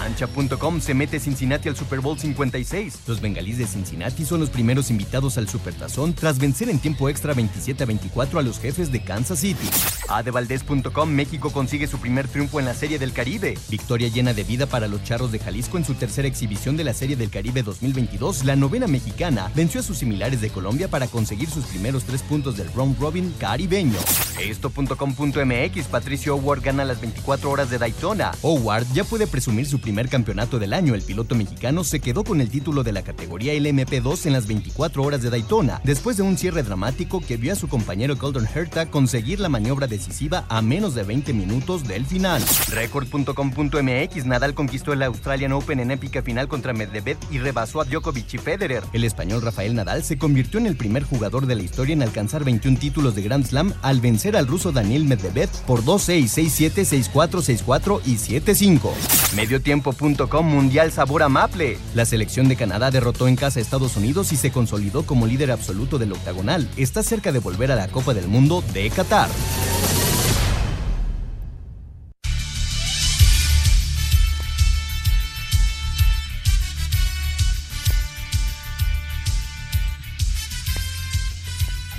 [0.00, 3.00] Cancha.com se mete Cincinnati al Super Bowl 56.
[3.06, 7.34] Los bengalíes de Cincinnati son los primeros invitados al Supertazón tras vencer en tiempo extra
[7.34, 9.68] 27 a 24 a los jefes de Kansas City.
[10.08, 13.58] Adevaldez.com México consigue su primer triunfo en la Serie del Caribe.
[13.68, 16.94] Victoria llena de vida para los Charros de Jalisco en su tercera exhibición de la
[16.94, 18.44] Serie del Caribe 2022.
[18.46, 22.56] La novena mexicana venció a sus similares de Colombia para conseguir sus primeros tres puntos
[22.56, 23.98] del round robin caribeño.
[24.42, 28.32] Esto.com.mx Patricio Howard gana las 24 horas de Daytona.
[28.40, 30.94] Howard ya puede presumir su primer campeonato del año.
[30.94, 35.02] El piloto mexicano se quedó con el título de la categoría LMP2 en las 24
[35.02, 38.86] horas de Daytona, después de un cierre dramático que vio a su compañero Golden Herta
[38.86, 42.42] conseguir la maniobra decisiva a menos de 20 minutos del final.
[42.68, 48.34] Record.com.mx Nadal conquistó el Australian Open en épica final contra Medvedev y rebasó a Djokovic
[48.34, 48.82] y Federer.
[48.92, 52.44] El español Rafael Nadal se convirtió en el primer jugador de la historia en alcanzar
[52.44, 57.64] 21 títulos de Grand Slam al vencer al ruso Daniel Medvedev por 2-6, 6-7, 6-4,
[57.64, 58.90] 6-4 y 7-5.
[59.34, 61.78] Medio tiempo.com Mundial Sabor a Maple.
[61.94, 65.50] La selección de Canadá derrotó en casa a Estados Unidos y se consolidó como líder
[65.50, 66.68] absoluto del octagonal.
[66.76, 69.30] Está cerca de volver a la Copa del Mundo de Qatar.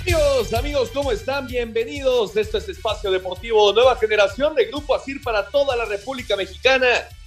[0.02, 1.46] Amigos, amigos, ¿cómo están?
[1.46, 2.36] Bienvenidos.
[2.36, 6.86] Esto es Espacio Deportivo Nueva Generación de Grupo Asir para toda la República Mexicana.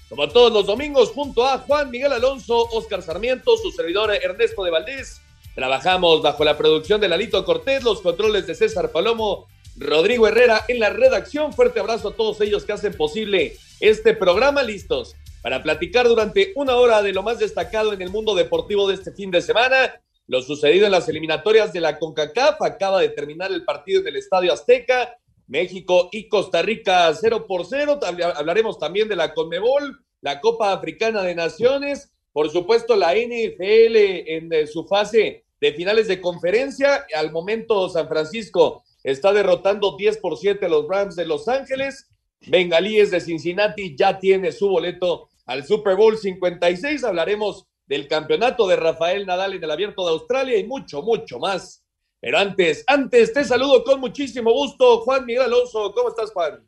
[0.09, 4.69] Como todos los domingos, junto a Juan Miguel Alonso, Oscar Sarmiento, su servidor Ernesto de
[4.71, 5.19] Valdés.
[5.55, 10.79] Trabajamos bajo la producción de Lalito Cortés, los controles de César Palomo, Rodrigo Herrera en
[10.79, 11.53] la redacción.
[11.53, 14.61] Fuerte abrazo a todos ellos que hacen posible este programa.
[14.61, 18.95] Listos para platicar durante una hora de lo más destacado en el mundo deportivo de
[18.95, 20.01] este fin de semana.
[20.27, 22.61] Lo sucedido en las eliminatorias de la CONCACAF.
[22.61, 25.17] Acaba de terminar el partido en el Estadio Azteca.
[25.47, 27.99] México y Costa Rica 0 por 0.
[28.35, 34.67] Hablaremos también de la Conmebol, la Copa Africana de Naciones, por supuesto la NFL en
[34.67, 37.05] su fase de finales de conferencia.
[37.15, 42.09] Al momento San Francisco está derrotando 10 por 7 a los Rams de Los Ángeles.
[42.47, 47.03] Bengalíes de Cincinnati ya tiene su boleto al Super Bowl 56.
[47.03, 51.84] Hablaremos del campeonato de Rafael Nadal en el Abierto de Australia y mucho, mucho más.
[52.25, 55.93] Pero antes, antes te saludo con muchísimo gusto, Juan Miguel Alonso.
[55.93, 56.67] ¿Cómo estás, Juan?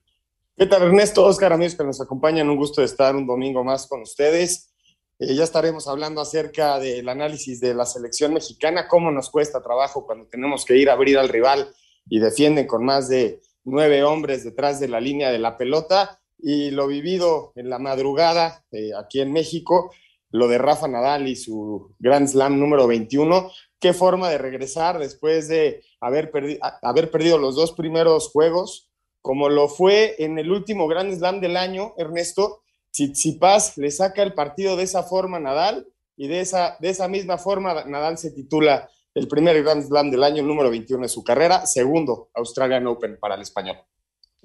[0.55, 1.25] ¿Qué tal, Ernesto?
[1.25, 4.71] Oscar, amigos que nos acompañan, un gusto estar un domingo más con ustedes.
[5.17, 10.05] Eh, ya estaremos hablando acerca del análisis de la selección mexicana, cómo nos cuesta trabajo
[10.05, 11.73] cuando tenemos que ir a abrir al rival
[12.07, 16.21] y defienden con más de nueve hombres detrás de la línea de la pelota.
[16.37, 19.91] Y lo vivido en la madrugada eh, aquí en México,
[20.29, 23.49] lo de Rafa Nadal y su Grand Slam número 21.
[23.79, 28.89] Qué forma de regresar después de haber, perdi haber perdido los dos primeros juegos,
[29.21, 32.63] como lo fue en el último Grand Slam del año, Ernesto.
[32.91, 37.07] Tsitsipas le saca el partido de esa forma a Nadal y de esa, de esa
[37.07, 41.23] misma forma Nadal se titula el primer Grand Slam del año, número 21 de su
[41.23, 43.77] carrera, segundo Australian Open para el español.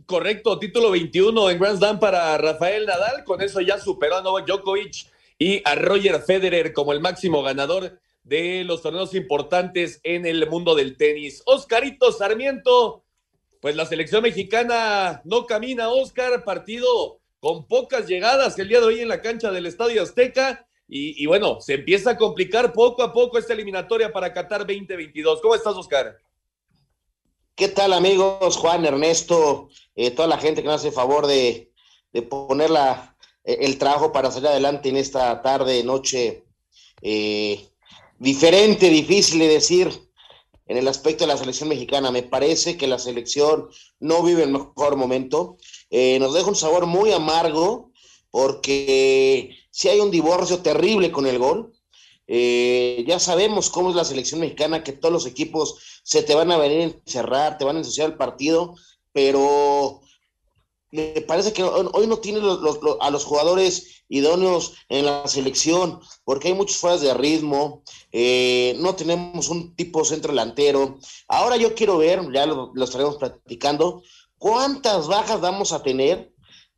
[0.04, 4.46] Correcto, título 21 en Grand Slam para Rafael Nadal, con eso ya superó a Novak
[4.46, 5.06] Djokovic
[5.38, 10.74] y a Roger Federer como el máximo ganador de los torneos importantes en el mundo
[10.74, 11.42] del tenis.
[11.46, 13.04] Oscarito Sarmiento,
[13.60, 19.00] pues la selección mexicana no camina, Oscar, partido con pocas llegadas el día de hoy
[19.00, 20.66] en la cancha del Estadio Azteca.
[20.94, 25.40] Y, bueno, se empieza a complicar poco a poco esta eliminatoria para Qatar 2022.
[25.40, 26.18] ¿Cómo estás, Oscar?
[27.54, 28.58] ¿Qué tal, amigos?
[28.58, 31.72] Juan, Ernesto, eh, toda la gente que nos hace favor de,
[32.12, 36.44] de poner la, el trabajo para salir adelante en esta tarde, noche
[37.00, 37.71] eh,
[38.22, 39.90] diferente, difícil de decir
[40.66, 42.12] en el aspecto de la selección mexicana.
[42.12, 45.56] Me parece que la selección no vive el mejor momento.
[45.90, 47.90] Eh, nos deja un sabor muy amargo
[48.30, 51.72] porque si hay un divorcio terrible con el gol.
[52.28, 56.52] Eh, ya sabemos cómo es la selección mexicana, que todos los equipos se te van
[56.52, 58.76] a venir a encerrar, te van a ensuciar el partido,
[59.12, 60.00] pero
[60.92, 62.40] me parece que hoy no tiene
[63.00, 68.94] a los jugadores idóneos en la selección, porque hay muchos fueras de ritmo, eh, no
[68.94, 70.98] tenemos un tipo centro delantero.
[71.28, 74.02] Ahora yo quiero ver, ya lo, estaremos platicando,
[74.36, 76.30] cuántas bajas vamos a tener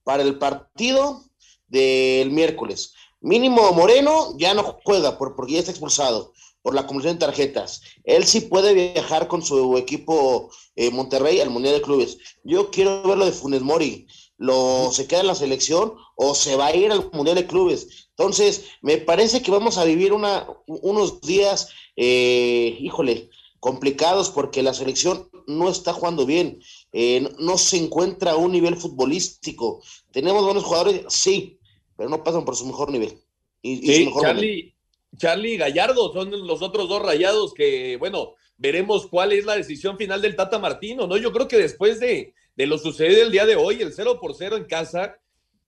[0.04, 1.24] para el partido
[1.66, 2.94] del miércoles.
[3.20, 6.33] Mínimo Moreno ya no juega por, porque ya está expulsado
[6.64, 7.82] por la acumulación de tarjetas.
[8.04, 12.16] Él sí puede viajar con su equipo eh, Monterrey al Mundial de Clubes.
[12.42, 14.06] Yo quiero ver lo de Funes Mori.
[14.38, 18.08] ¿Lo se queda en la selección o se va a ir al Mundial de Clubes?
[18.16, 23.28] Entonces, me parece que vamos a vivir una, unos días, eh, híjole,
[23.60, 26.60] complicados porque la selección no está jugando bien,
[26.92, 29.82] eh, no se encuentra a un nivel futbolístico.
[30.12, 31.58] Tenemos buenos jugadores, sí,
[31.94, 33.20] pero no pasan por su mejor nivel.
[33.60, 34.73] Y, Charlie,
[35.16, 40.22] Charlie Gallardo son los otros dos rayados que, bueno, veremos cuál es la decisión final
[40.22, 41.16] del Tata Martino, ¿no?
[41.16, 44.34] Yo creo que después de, de lo sucedido el día de hoy, el 0 por
[44.34, 45.18] 0 en casa,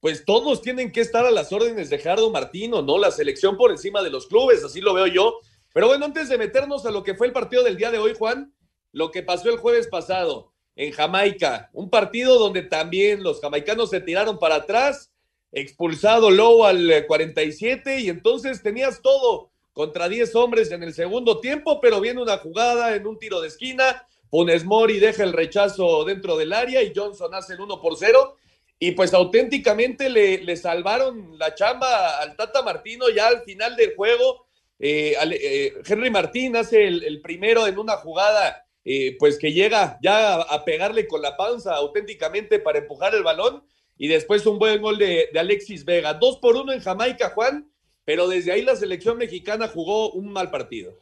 [0.01, 2.99] pues todos tienen que estar a las órdenes de Jardo Martino, ¿no?
[2.99, 5.39] La selección por encima de los clubes, así lo veo yo.
[5.73, 8.15] Pero bueno, antes de meternos a lo que fue el partido del día de hoy,
[8.17, 8.55] Juan,
[8.93, 14.01] lo que pasó el jueves pasado en Jamaica, un partido donde también los jamaicanos se
[14.01, 15.11] tiraron para atrás,
[15.57, 21.81] expulsado Lowe al 47 y entonces tenías todo contra 10 hombres en el segundo tiempo,
[21.81, 26.37] pero viene una jugada en un tiro de esquina, Funes Mori deja el rechazo dentro
[26.37, 28.37] del área y Johnson hace el 1 por 0
[28.79, 33.95] y pues auténticamente le, le salvaron la chamba al Tata Martino ya al final del
[33.95, 34.47] juego.
[34.79, 40.35] Eh, eh, Henry Martín hace el primero en una jugada eh, pues que llega ya
[40.37, 43.65] a, pegarle con la panza auténticamente para empujar el balón
[43.99, 46.15] y después un buen gol de, Alexis Vega.
[46.15, 47.71] Dos por uno en Jamaica, Juan,
[48.05, 50.93] pero desde ahí la selección mexicana jugó un mal partido.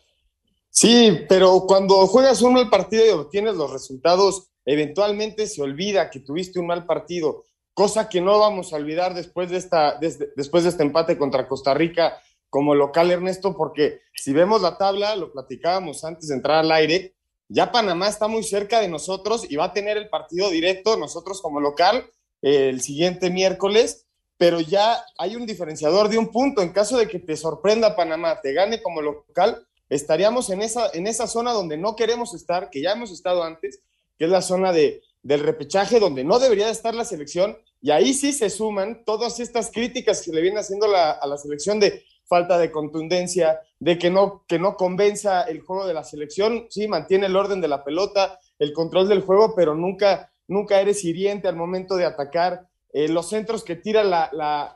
[0.71, 6.21] Sí, pero cuando juegas un mal partido y obtienes los resultados, eventualmente se olvida que
[6.21, 7.45] tuviste un mal partido,
[7.75, 9.99] cosa que no vamos a olvidar después de, esta,
[10.37, 12.19] después de este empate contra Costa Rica
[12.49, 17.15] como local, Ernesto, porque si vemos la tabla, lo platicábamos antes de entrar al aire,
[17.49, 21.43] ya Panamá está muy cerca de nosotros y va a tener el partido directo nosotros
[21.43, 22.09] como local
[22.45, 24.07] el siguiente miércoles,
[24.37, 26.61] pero ya hay un diferenciador de un punto.
[26.61, 31.07] En caso de que te sorprenda Panamá, te gane como local, estaríamos en esa, en
[31.07, 33.81] esa zona donde no queremos estar, que ya hemos estado antes,
[34.19, 37.57] que es la zona de, del repechaje donde no debería estar la selección.
[37.81, 41.81] Y ahí sí se suman todas estas críticas que le viene haciendo a la selección
[41.81, 46.67] de falta de contundencia, de que no, que no convenza el juego de la selección.
[46.71, 51.05] Sí, mantiene el orden de la pelota, el control del juego, pero nunca, nunca eres
[51.05, 52.69] hiriente al momento de atacar.
[52.93, 54.11] Eh, los centros que tiran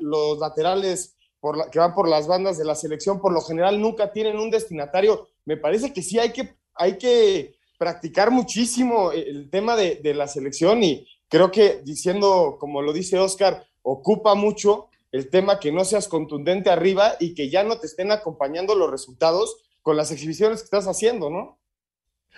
[0.00, 4.12] los laterales por que van por las bandas de la selección, por lo general nunca
[4.12, 5.28] tienen un destinatario.
[5.44, 10.26] Me parece que sí hay que, hay que practicar muchísimo el tema de, de la
[10.26, 15.84] selección y creo que diciendo, como lo dice Oscar, ocupa mucho el tema que no
[15.84, 20.60] seas contundente arriba y que ya no te estén acompañando los resultados con las exhibiciones
[20.60, 21.57] que estás haciendo, ¿no?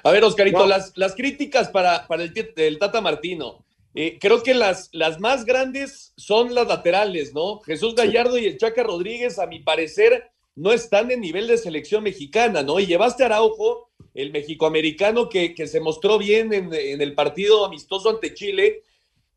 [0.02, 3.64] A ver, Oscarito, las, las críticas para, para el, Tata Martino.
[3.94, 7.60] Eh, creo que las, las más grandes son las laterales, ¿no?
[7.60, 12.04] Jesús Gallardo y el Chaca Rodríguez, a mi parecer, no están en nivel de selección
[12.04, 12.78] mexicana, ¿no?
[12.78, 17.64] Y llevaste a Araujo, el mexicoamericano que, que se mostró bien en, en el partido
[17.64, 18.82] amistoso ante Chile,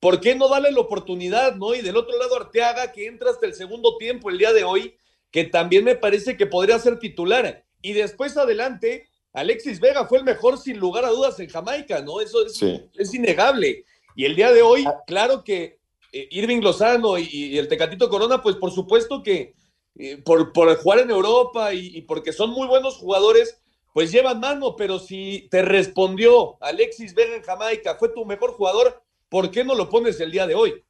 [0.04, 1.74] ¿Por qué no darle la oportunidad, no?
[1.74, 4.98] Y del otro lado, Arteaga, que entra hasta el segundo tiempo el día de hoy,
[5.32, 7.64] que también me parece que podría ser titular.
[7.82, 12.22] Y después adelante, Alexis Vega fue el mejor sin lugar a dudas en Jamaica, ¿no?
[12.22, 12.62] Eso es,
[12.96, 13.84] es innegable.
[14.16, 15.02] Y el día de hoy, ah.
[15.08, 15.80] claro que
[16.12, 19.56] eh, Irving Lozano y, el Tecatito Corona, pues por supuesto que
[19.98, 23.60] eh, por, por, jugar en Europa y, y, porque son muy buenos jugadores,
[23.94, 29.04] pues llevan mano, pero si te respondió Alexis Vega en Jamaica, fue tu mejor jugador,
[29.34, 30.86] ¿Por qué no lo pones el día de hoy?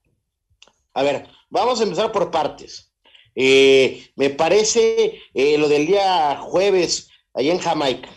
[0.93, 2.91] A ver, vamos a empezar por partes.
[3.33, 8.09] Eh, me parece eh, lo del día jueves allá en Jamaica.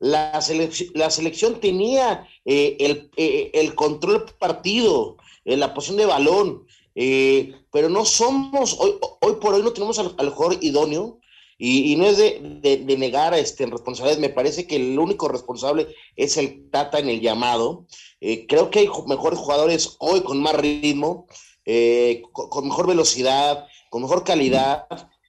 [0.00, 3.10] La, selección tenía eh,
[3.52, 9.72] el, control partido, la posición de balón, pero no somos, hoy, hoy por hoy no
[9.72, 11.18] tenemos al, jugador idóneo
[11.60, 16.70] y, no es de, negar este, responsabilidades, me parece que el único responsable es el
[16.70, 17.86] Tata en el llamado.
[18.20, 21.26] Eh, creo que hay mejores jugadores hoy con más ritmo,
[21.64, 24.86] eh, con, mejor velocidad, con mejor calidad.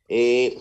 [0.08, 0.60] Eh,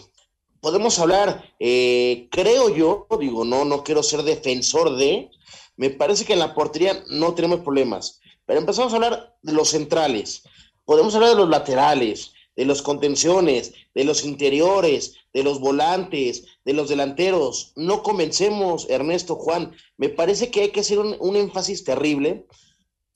[0.61, 5.31] podemos hablar, creo yo, digo, no, no quiero ser defensor de,
[5.77, 9.71] me parece que en la portería no tenemos problemas, pero empezamos a hablar de los
[9.71, 10.43] centrales,
[10.85, 16.73] podemos hablar de los laterales, de los contenciones, de los interiores, de los volantes, de
[16.73, 17.73] los delanteros.
[17.77, 19.77] No convencemos, Ernesto Juan.
[19.97, 22.47] Me parece que hay que hacer un, énfasis terrible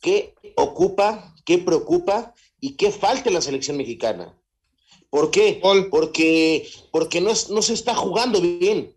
[0.00, 4.32] que ocupa, que preocupa y que falta en la selección mexicana.
[5.10, 5.58] ¿Por qué?
[5.90, 8.96] Porque, porque no, no se está jugando bien,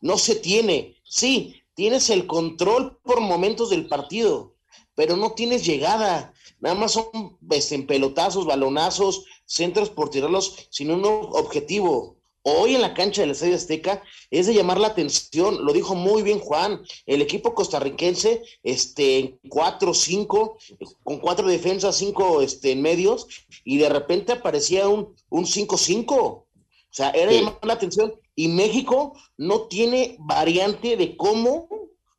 [0.00, 0.96] no se tiene.
[1.04, 4.56] Sí, tienes el control por momentos del partido,
[4.94, 6.32] pero no tienes llegada.
[6.58, 12.15] Nada más son este, pelotazos, balonazos, centros por tirarlos sin un objetivo.
[12.48, 16.22] Hoy en la cancha del Estadio Azteca es de llamar la atención, lo dijo muy
[16.22, 20.56] bien Juan, el equipo costarricense, este, cuatro, cinco,
[21.02, 23.26] con cuatro defensas, cinco este, en medios,
[23.64, 26.12] y de repente aparecía un, un 5-5.
[26.12, 26.46] O
[26.88, 28.14] sea, era de llamar la atención.
[28.36, 31.68] Y México no tiene variante de cómo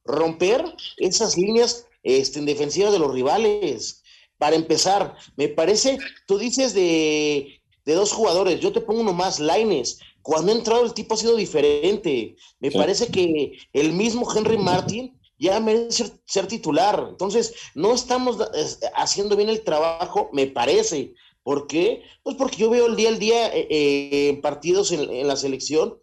[0.04, 0.66] romper
[0.98, 4.04] esas líneas este, en defensiva de los rivales.
[4.38, 10.00] Para empezar, me parece, tú dices de, dos jugadores, yo te pongo uno más, Laines.
[10.28, 12.36] Cuando ha entrado el tipo ha sido diferente.
[12.60, 17.08] Me parece que el mismo Henry Martin ya merece ser, titular.
[17.08, 18.38] Entonces, no estamos
[18.94, 21.14] haciendo bien el trabajo, me parece.
[21.44, 22.02] ¿Por qué?
[22.24, 25.98] Pues porque yo veo el día al día eh, eh, partidos en, en, la selección,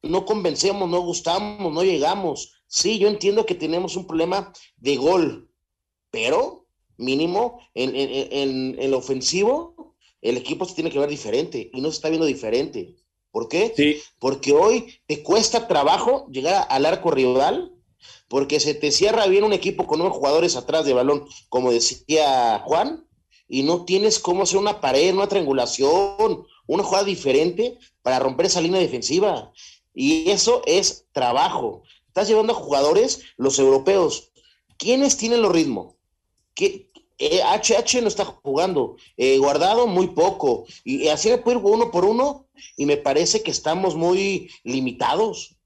[0.00, 2.62] no convencemos, no gustamos, no llegamos.
[2.68, 5.50] Sí, yo entiendo que tenemos un problema de gol,
[6.12, 6.68] pero
[6.98, 11.96] mínimo en, en, el ofensivo, el equipo se tiene que ver diferente y no se
[11.96, 12.94] está viendo diferente.
[13.36, 13.74] ¿Por qué?
[13.76, 14.00] Sí.
[14.18, 17.70] Porque hoy te cuesta trabajo llegar al arco rival,
[18.28, 22.62] porque se te cierra bien un equipo con unos jugadores atrás de balón, como decía
[22.64, 23.06] Juan,
[23.46, 28.62] y no tienes cómo hacer una pared, una triangulación, una jugada diferente para romper esa
[28.62, 29.52] línea defensiva.
[29.92, 31.82] Y eso es trabajo.
[32.06, 34.30] Estás llevando a jugadores, los europeos.
[34.78, 35.94] ¿Quiénes tienen los ritmos?
[37.18, 41.90] HH eh, no está jugando, eh, guardado muy poco, y, así le puede ir uno
[41.90, 42.46] por uno,
[42.76, 45.56] y me parece que estamos muy limitados.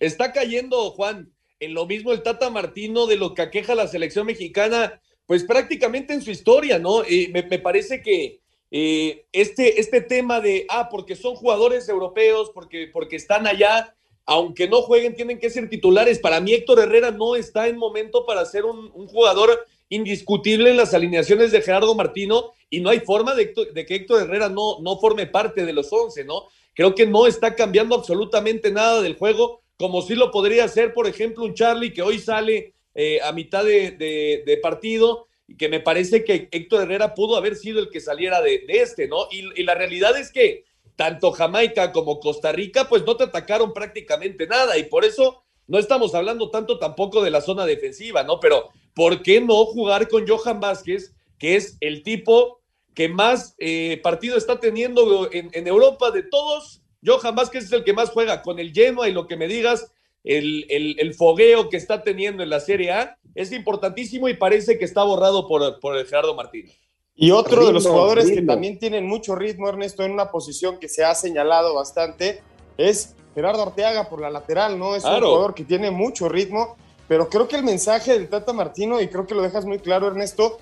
[0.00, 4.26] Está cayendo, Juan, en lo mismo el Tata Martino de lo que aqueja la selección
[4.26, 7.02] mexicana, pues prácticamente en su historia, ¿no?
[7.32, 8.40] me, parece que
[8.72, 13.94] eh, este, este tema de, ah, porque son jugadores europeos, porque, porque están allá,
[14.26, 16.18] aunque no jueguen, tienen que ser titulares.
[16.18, 20.94] Para mí, Héctor Herrera no está en momento para ser un jugador indiscutible en las
[20.94, 25.26] alineaciones de Gerardo Martino y no hay forma de, que Héctor Herrera no, no forme
[25.26, 26.46] parte de los 11, ¿no?
[26.72, 31.06] Creo que no está cambiando absolutamente nada del juego, como si lo podría hacer, por
[31.06, 36.24] ejemplo, un Charlie que hoy sale eh, a mitad de, partido y que me parece
[36.24, 39.26] que Héctor Herrera pudo haber sido el que saliera de, este, ¿no?
[39.30, 40.64] Y, y la realidad es que
[40.96, 45.78] tanto Jamaica como Costa Rica, pues no te atacaron prácticamente nada y por eso no
[45.78, 48.40] estamos hablando tanto tampoco de la zona defensiva, ¿no?
[48.40, 52.60] Pero ¿por qué no jugar con Johan Vázquez, que es el tipo
[52.94, 56.82] que más eh, partido está teniendo en, Europa de todos?
[57.04, 59.90] Johan Vázquez es el que más juega con el Genoa y lo que me digas,
[60.24, 64.84] el, el, fogueo que está teniendo en la Serie A es importantísimo y parece que
[64.84, 66.76] está borrado por, por el Gerardo Martínez.
[67.14, 70.88] Y otro de los jugadores que también tienen mucho ritmo, Ernesto, en una posición que
[70.88, 72.40] se ha señalado bastante,
[72.78, 74.94] es Gerardo Arteaga por la lateral, ¿no?
[74.94, 76.76] Es un jugador que tiene mucho ritmo,
[77.12, 80.06] pero creo que el mensaje del Tata Martino, y creo que lo dejas muy claro,
[80.06, 80.60] Ernesto,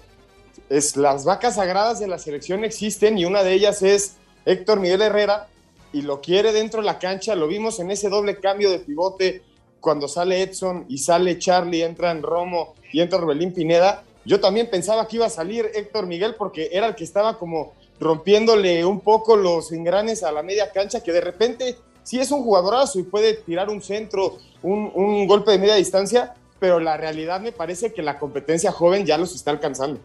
[0.68, 5.02] es las vacas sagradas de la selección existen y una de ellas es Héctor Miguel
[5.02, 5.46] Herrera
[5.92, 9.42] y lo quiere dentro de la cancha, lo vimos en ese doble cambio de pivote
[9.78, 14.02] cuando sale Edson y sale Charlie, entran Romo y entra Orbelín Pineda.
[14.24, 17.74] Yo también pensaba que iba a salir Héctor Miguel porque era el que estaba como
[18.00, 22.42] rompiéndole un poco los engranes a la media cancha, que de repente sí es un
[22.42, 27.50] jugadorazo y puede tirar un centro, un, golpe de media distancia, pero la realidad me
[27.50, 30.00] parece que la competencia joven ya los está alcanzando.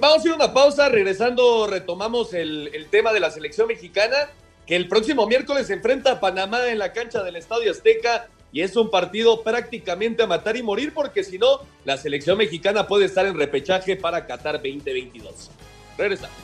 [0.00, 4.16] vamos a ir a una pausa, regresando retomamos el, el, tema de la selección mexicana,
[4.66, 8.62] que el próximo miércoles se enfrenta a Panamá en la cancha del Estadio Azteca y
[8.62, 13.04] es un partido prácticamente a matar y morir porque si no, la selección mexicana puede
[13.04, 15.50] estar en repechaje para Qatar 2022.
[15.98, 16.36] Regresamos.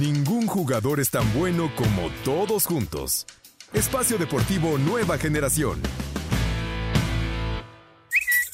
[0.00, 3.26] Ningún jugador es tan bueno como todos juntos.
[3.72, 5.82] Espacio Deportivo Nueva Generación.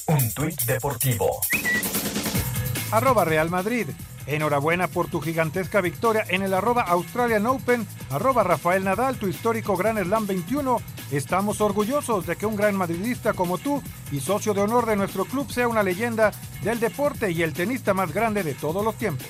[0.07, 1.41] Un tuit deportivo.
[2.91, 3.87] Arroba Real Madrid.
[4.27, 9.75] Enhorabuena por tu gigantesca victoria en el arroba Australian Open, arroba Rafael Nadal, tu histórico
[9.75, 10.77] Gran Slam 21.
[11.11, 13.81] Estamos orgullosos de que un gran madridista como tú
[14.11, 16.31] y socio de honor de nuestro club sea una leyenda
[16.63, 19.27] del deporte y el tenista más grande de todos los tiempos.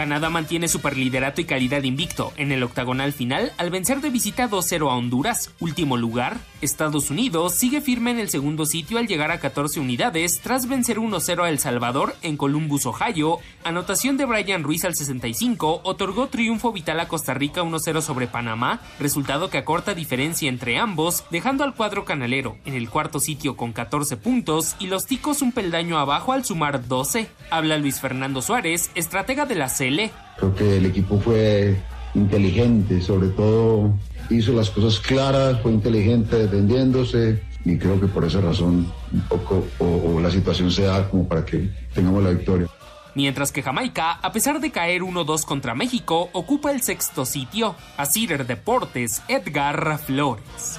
[0.00, 4.90] Canadá mantiene superliderato y calidad invicto en el octagonal final al vencer de visita 2-0
[4.90, 6.38] a Honduras, último lugar.
[6.62, 10.96] Estados Unidos sigue firme en el segundo sitio al llegar a 14 unidades tras vencer
[10.96, 13.40] 1-0 a El Salvador en Columbus, Ohio.
[13.62, 18.80] Anotación de Brian Ruiz al 65 otorgó triunfo vital a Costa Rica 1-0 sobre Panamá,
[18.98, 23.74] resultado que acorta diferencia entre ambos, dejando al cuadro canalero en el cuarto sitio con
[23.74, 27.28] 14 puntos y los ticos un peldaño abajo al sumar 12.
[27.50, 29.89] Habla Luis Fernando Suárez, estratega de la C
[30.38, 31.76] Creo que el equipo fue
[32.14, 33.92] inteligente, sobre todo
[34.30, 39.66] hizo las cosas claras, fue inteligente defendiéndose y creo que por esa razón un poco
[39.78, 42.68] o, la situación se da como para que tengamos la victoria.
[43.14, 47.74] Mientras que Jamaica, a pesar de caer 1-2 contra México, ocupa el sexto sitio.
[47.96, 50.78] A Cider Deportes, Edgar Flores.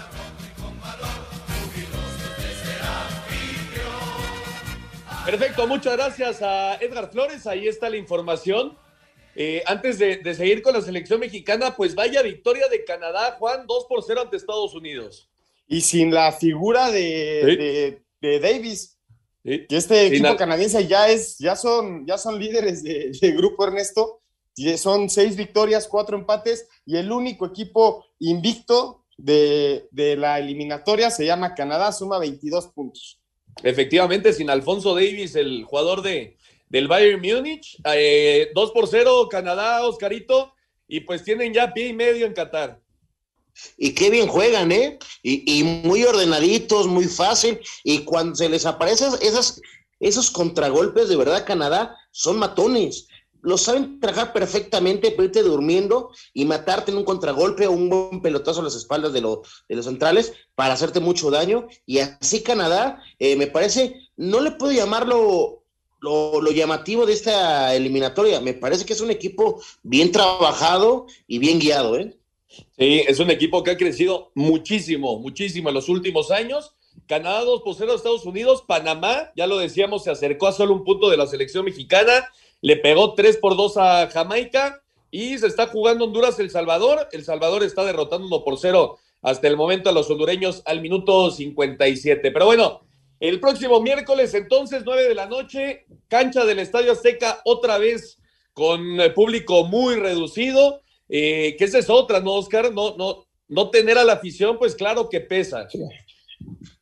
[5.25, 7.45] Perfecto, muchas gracias a Edgar Flores.
[7.47, 8.73] Ahí está la información.
[9.35, 13.85] Eh, antes de, seguir con la selección mexicana, pues vaya victoria de Canadá, Juan, 2
[13.87, 15.29] por 0 ante Estados Unidos.
[15.67, 18.97] Y sin la figura de, Davis.
[19.43, 24.21] Y este equipo canadiense ya es, ya son, ya son líderes de, grupo Ernesto.
[24.77, 31.25] Son seis victorias, cuatro empates, y el único equipo invicto de, de la eliminatoria se
[31.25, 33.21] llama Canadá, suma 22 puntos.
[33.63, 36.37] Efectivamente, sin Alfonso Davis, el jugador de,
[36.71, 37.77] del Bayern Múnich.
[37.93, 40.53] Eh, 2 por 0 Canadá, Oscarito.
[40.87, 42.79] Y pues tienen ya pie y medio en Qatar.
[43.77, 44.97] Y qué bien juegan, ¿eh?
[45.21, 47.59] Y, muy ordenaditos, muy fácil.
[47.83, 49.61] Y cuando se les aparecen esas,
[49.99, 53.07] esos contragolpes, de verdad, Canadá, son matones.
[53.41, 58.61] Lo saben trabajar perfectamente, pero durmiendo y matarte en un contragolpe o un buen pelotazo
[58.61, 61.67] a las espaldas de, de los centrales para hacerte mucho daño.
[61.85, 65.60] Y así Canadá, eh, me parece, no le puedo llamarlo
[66.01, 68.41] lo, llamativo de esta eliminatoria.
[68.41, 72.17] Me parece que es un equipo bien trabajado y bien guiado, ¿eh?
[72.77, 76.75] Sí, es un equipo que ha crecido muchísimo, muchísimo en los últimos años.
[77.07, 80.83] Canadá 2 por 0 Estados Unidos, Panamá, ya lo decíamos, se acercó a solo un
[80.83, 82.29] punto de la selección mexicana,
[82.59, 87.07] le pegó 3 por 2 a Jamaica y se está jugando Honduras El Salvador.
[87.11, 91.31] El Salvador está derrotando 1 por 0 hasta el momento a los hondureños al minuto
[91.31, 92.31] 57.
[92.31, 92.81] Pero bueno,
[93.21, 98.17] el próximo miércoles, entonces, 9 de la noche, cancha del Estadio Azteca, otra vez
[98.51, 100.81] con público muy reducido.
[101.07, 102.73] Eh, que esa es otra, ¿no, Oscar?
[102.73, 105.67] No, no, no tener a la afición, pues claro que pesa.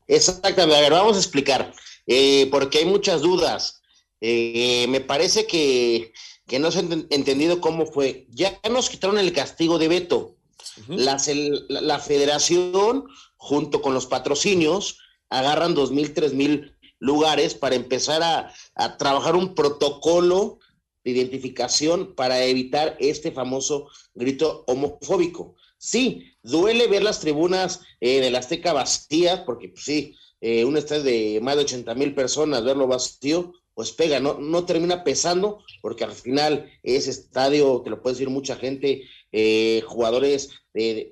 [0.08, 1.74] Exactamente, a ver, vamos a explicar,
[2.08, 3.82] eh, porque hay muchas dudas.
[4.22, 6.13] Eh, me parece que,
[6.58, 8.28] no se ha entendido cómo fue.
[8.30, 10.36] Ya nos quitaron el castigo de veto.
[10.88, 13.04] la federación,
[13.36, 18.54] junto con los patrocinios, agarran dos mil, tres mil lugares para empezar a,
[18.98, 20.60] trabajar un protocolo
[21.04, 25.56] de identificación para evitar este famoso grito homofóbico.
[25.78, 30.78] Sí, duele ver las tribunas eh, de la Azteca vacías, porque pues, sí, eh, un
[30.78, 35.63] estadio de más de 80 mil personas, verlo vacío, pues pega, no, no termina pesando,
[35.82, 41.12] porque al final ese estadio, te lo puede decir mucha gente, eh, jugadores de,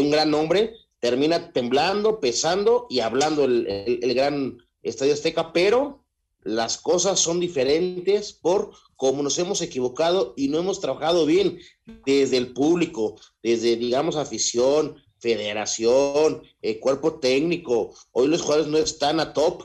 [0.00, 6.04] un gran nombre, termina temblando, pesando y hablando el, gran Estadio Azteca, pero
[6.42, 11.58] las cosas son diferentes por cómo nos hemos equivocado y no hemos trabajado bien
[12.04, 17.94] desde el público, desde, digamos, afición, federación, eh, cuerpo técnico.
[18.12, 19.64] Hoy los jugadores no están a top.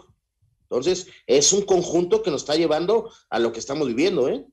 [0.64, 4.46] Entonces, es un conjunto que nos está llevando a lo que estamos viviendo, ¿eh?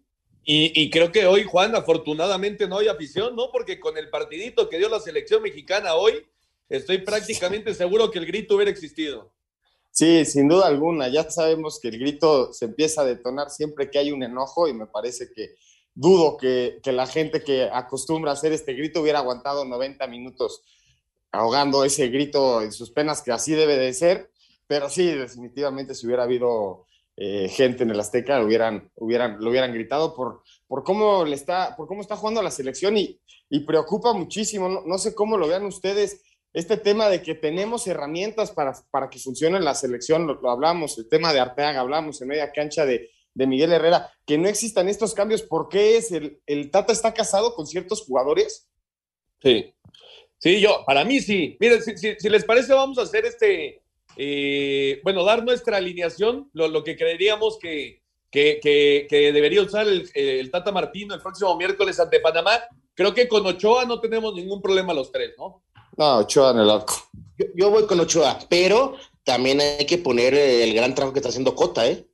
[0.45, 3.51] Y, y, creo que hoy, Juan, afortunadamente no hay afición, ¿no?
[3.53, 6.27] Porque con el partidito que dio la selección mexicana hoy,
[6.69, 9.33] estoy prácticamente seguro que el grito hubiera existido.
[9.91, 11.09] Sí, sin duda alguna.
[11.09, 14.73] Ya sabemos que el grito se empieza a detonar siempre que hay un enojo y
[14.73, 15.57] me parece que
[15.93, 20.63] dudo que, la gente que acostumbra a hacer este grito hubiera aguantado 90 minutos
[21.33, 24.31] ahogando ese grito en sus penas, que así debe de ser.
[24.69, 29.73] Pero sí, definitivamente si hubiera habido eh, gente en el Azteca, hubieran, hubieran, lo hubieran
[29.73, 33.19] gritado por, por, cómo le está, por cómo está jugando la selección y,
[33.51, 34.69] y preocupa muchísimo.
[34.87, 39.19] No sé cómo lo vean ustedes este tema de que tenemos herramientas para, para que
[39.19, 43.73] funcione la selección, lo, hablamos, el tema de Arteaga, hablamos en media cancha de, Miguel
[43.73, 46.11] Herrera, que no existan estos cambios, ¿por qué es?
[46.11, 48.69] El, el, Tata está casado con ciertos jugadores?
[49.41, 49.73] Sí,
[50.39, 51.57] sí, yo, para mí sí.
[51.61, 53.81] Miren, si, les parece, vamos a hacer este,
[54.17, 58.59] eh, bueno, dar nuestra alineación, lo, que creeríamos que, que,
[59.09, 62.61] que, debería usar el, el, Tata Martino el próximo miércoles ante Panamá.
[62.93, 65.63] Creo que con Ochoa no tenemos ningún problema los tres, ¿no?
[65.99, 66.95] No, Ochoa en el arco.
[67.57, 71.57] Yo, voy con Ochoa, pero también hay que poner el gran trabajo que está haciendo
[71.57, 72.07] Cota, ¿eh?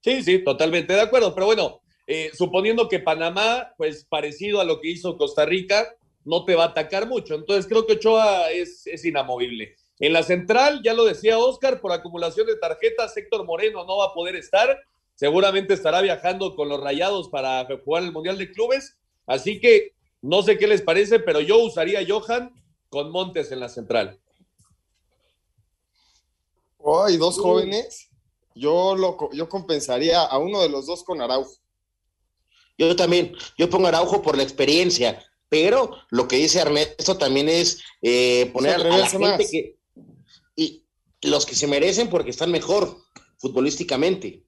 [0.00, 1.32] Sí, sí, totalmente de acuerdo.
[1.32, 6.44] Pero bueno, eh, suponiendo que Panamá, pues parecido a lo que hizo Costa Rica, no
[6.44, 7.36] te va a atacar mucho.
[7.36, 9.76] Entonces creo que Ochoa es, es inamovible.
[10.00, 14.06] En la central, ya lo decía Oscar, por acumulación de tarjetas, Héctor Moreno no va
[14.06, 14.80] a poder estar.
[15.14, 18.96] Seguramente estará viajando con los rayados para jugar el Mundial de Clubes.
[19.26, 22.52] Así que no sé qué les parece, pero yo usaría a Johan
[22.92, 24.20] con Montes en la central.
[26.76, 28.10] Oh, y dos jóvenes.
[28.54, 31.56] Yo, lo, yo compensaría a uno de los dos con Araujo.
[32.76, 37.82] Yo también, yo pongo Araujo por la experiencia, pero lo que dice Ernesto también es
[38.02, 39.78] eh, poner a la gente que,
[40.54, 40.84] y
[41.22, 42.98] los que se merecen porque están mejor
[43.38, 44.44] futbolísticamente.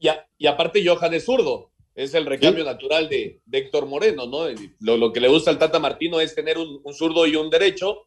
[0.00, 4.46] Y, y aparte Johan es zurdo, es el recambio natural de, Héctor Moreno, ¿no?
[4.80, 8.02] Lo, que le gusta al Tata Martino es tener un, zurdo y un derecho,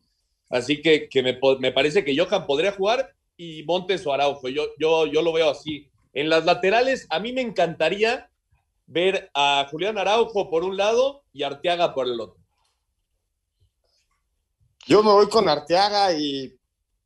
[0.49, 4.67] así que, que me, me, parece que Johan podría jugar y Montes o Araujo, yo,
[4.79, 5.89] yo, yo lo veo así.
[6.13, 8.29] En las laterales, a mí me encantaría
[8.85, 12.39] ver a Julián Araujo por un lado y Arteaga por el otro.
[14.85, 16.59] Yo me voy con Arteaga y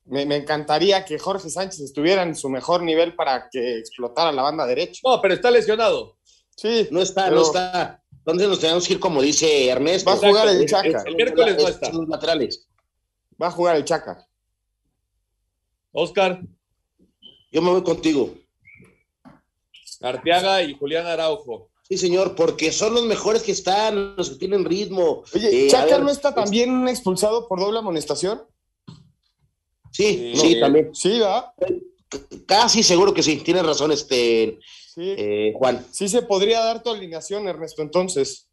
[0.06, 4.66] me, encantaría que Jorge Sánchez estuviera en su mejor nivel para que explotara la banda
[4.66, 5.02] derecha.
[5.06, 6.18] No, pero está lesionado.
[6.56, 6.88] Sí.
[6.92, 8.04] No está, no está.
[8.26, 10.10] Entonces nos tenemos que ir como dice Ernesto.
[10.10, 11.04] Va a jugar el Chaca.
[11.06, 11.92] El, miércoles no está.
[11.92, 12.68] Los laterales.
[13.42, 14.28] Va a jugar el Chaca.
[15.92, 16.42] Oscar.
[17.52, 18.34] Yo me voy contigo.
[20.02, 21.70] Arteaga y Julián Araujo.
[21.88, 25.24] Sí, señor, porque son los mejores que están, los que tienen ritmo.
[25.36, 28.42] Oye, eh, ¿Chaca no está también expulsado por doble amonestación?
[29.92, 30.96] Sí, sí, también.
[30.96, 31.54] Sí, va.
[32.48, 34.60] Casi seguro que sí, tienes razón, este
[34.98, 35.86] eh, Juan.
[35.92, 38.50] Sí se podría dar tu alineación, Ernesto, entonces.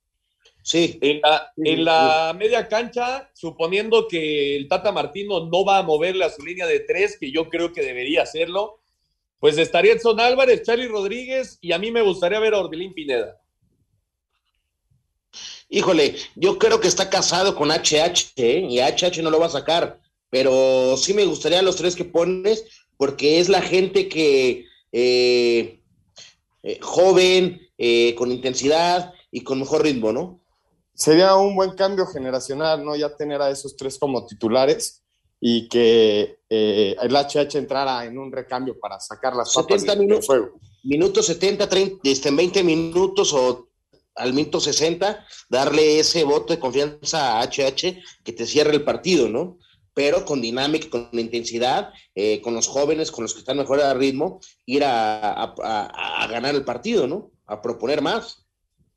[0.63, 0.99] Sí.
[1.01, 6.25] En la, en la media cancha, suponiendo que el Tata Martino no va a moverle
[6.25, 8.81] a su línea de tres, que yo creo que debería hacerlo,
[9.39, 13.41] pues estaría Edson Álvarez, Charlie Rodríguez y a mí me gustaría ver a Orbelín Pineda.
[15.71, 18.67] Híjole, yo creo que está casado con HH ¿eh?
[18.69, 22.87] y HH no lo va a sacar, pero sí me gustaría los tres que pones
[22.97, 25.80] porque es la gente que eh,
[26.63, 27.61] eh, joven,
[28.17, 30.41] con intensidad y con mejor ritmo, ¿no?
[30.95, 32.95] Sería un buen cambio generacional, ¿no?
[32.95, 35.03] Ya tener a esos tres como titulares
[35.41, 40.27] y que eh, el HH entrara en un recambio para sacar las papas del, minutos,
[40.27, 40.61] fuego.
[40.85, 43.69] Minutos 70, 30, este, 20 minutos o
[44.17, 49.29] al minuto 60, darle ese voto de confianza a HH que te cierre el partido,
[49.29, 49.57] ¿no?
[49.95, 53.95] Pero con dinámica, con intensidad, eh, con los jóvenes, con los que están mejor a
[53.95, 55.55] ritmo, ir a,
[56.31, 57.31] ganar el partido, ¿no?
[57.47, 58.47] A proponer más.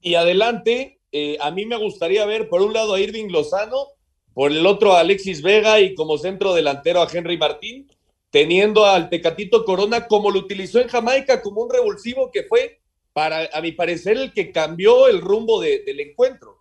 [0.02, 3.88] Y adelante, eh, a mí me gustaría ver por un lado a Irving Lozano
[4.34, 7.88] por el otro a Alexis Vega y como centro delantero a Henry Martín,
[8.32, 12.80] teniendo al Tecatito Corona como lo utilizó en Jamaica, como un revulsivo que fue,
[13.14, 16.53] para, a mi parecer, el que cambió el rumbo del encuentro.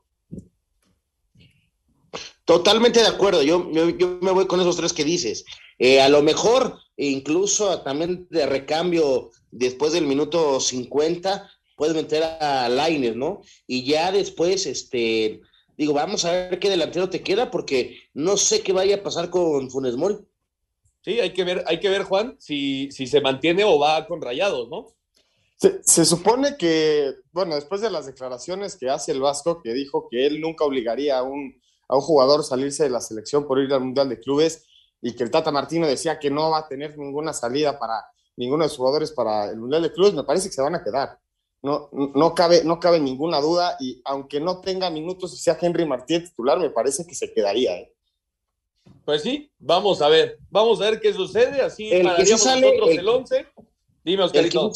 [2.44, 5.44] Totalmente de acuerdo, yo, yo, me voy con esos tres que dices.
[5.78, 12.68] Eh, a lo mejor, incluso también de recambio después del minuto 50, puedes meter a
[12.68, 13.42] Laines, ¿no?
[13.66, 15.40] Y ya después, este,
[15.76, 19.30] digo, vamos a ver qué delantero te queda, porque no sé qué vaya a pasar
[19.30, 20.16] con Funes Mori.
[21.02, 24.20] Sí, hay que ver, hay que ver, Juan, si, si se mantiene o va con
[24.20, 24.94] rayados, ¿no?
[25.82, 30.26] Se, supone que, bueno, después de las declaraciones que hace el Vasco, que dijo que
[30.26, 31.60] él nunca obligaría a un,
[31.92, 34.64] a un jugador salirse de la selección por ir al Mundial de Clubes,
[35.00, 38.04] y que el Tata Martino decía que no va a tener ninguna salida para
[38.36, 40.82] ninguno de los jugadores para el Mundial de Clubes, me parece que se van a
[40.82, 41.18] quedar
[41.62, 45.86] no, no, cabe, no cabe ninguna duda y aunque no tenga minutos y sea Henry
[45.86, 47.78] Martínez titular, me parece que se quedaría.
[47.78, 47.92] ¿eh?
[49.04, 52.62] Pues sí, vamos a ver, vamos a ver qué sucede, así el que sí sale,
[52.62, 53.46] nosotros el, el 11.
[54.04, 54.72] Dime, Oscarito.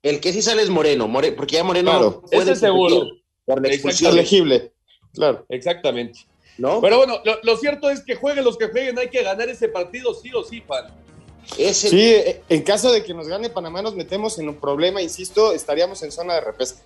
[0.00, 3.08] El que, sí sale es Moreno, porque ya Moreno claro, ese seguro.
[3.44, 4.12] Por la expulsión.
[4.12, 4.72] elegible,
[5.12, 5.44] claro.
[5.48, 6.20] Exactamente.
[6.58, 6.80] ¿No?
[6.80, 9.68] Pero bueno, lo, lo, cierto es que jueguen los que jueguen, hay que ganar ese
[9.68, 10.86] partido sí o sí, pan.
[11.56, 15.52] Sí, eh, en caso de que nos gane Panamá, nos metemos en un problema, insisto,
[15.52, 16.80] estaríamos en zona de repesca.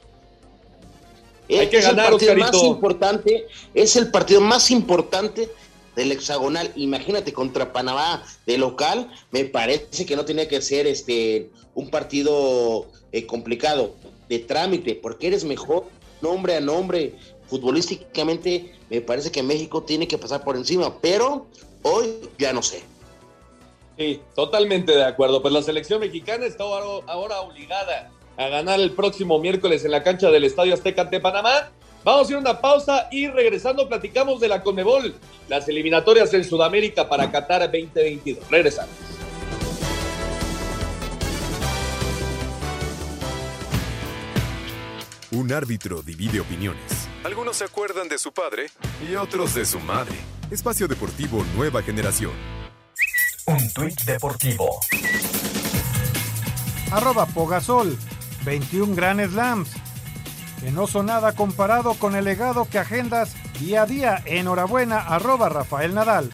[1.48, 5.50] Hay que ganar, el partido más importante, es el partido más importante
[5.94, 6.72] del hexagonal.
[6.76, 12.86] Imagínate contra Panamá de local, me parece que no tenía que ser este un partido
[13.10, 13.94] eh, complicado
[14.28, 15.86] de trámite, porque eres mejor
[16.22, 17.14] nombre a nombre.
[17.52, 21.48] Futbolísticamente, me parece que México tiene que pasar por encima, pero
[21.82, 22.82] hoy ya no sé.
[23.98, 25.42] Sí, totalmente de acuerdo.
[25.42, 30.30] Pues la selección mexicana está ahora, obligada a ganar el próximo miércoles en la cancha
[30.30, 31.68] del Estadio Azteca ante Panamá.
[32.04, 35.14] Vamos a ir a una pausa y regresando platicamos de la Conmebol,
[35.50, 38.48] las eliminatorias en Sudamérica para Qatar 2022.
[38.48, 38.94] Regresamos.
[45.32, 47.01] Un árbitro divide opiniones.
[47.24, 48.66] Algunos se acuerdan de su padre
[49.08, 50.16] y otros de su madre.
[50.50, 52.32] Espacio Deportivo Nueva Generación.
[53.46, 54.80] Un tuit deportivo.
[56.90, 57.96] Arroba Pogasol,
[58.44, 59.70] 21 Grand Slams.
[60.60, 64.22] Que no son nada comparado con el legado que agendas día a día.
[64.26, 66.32] Enhorabuena, arroba Rafael Nadal.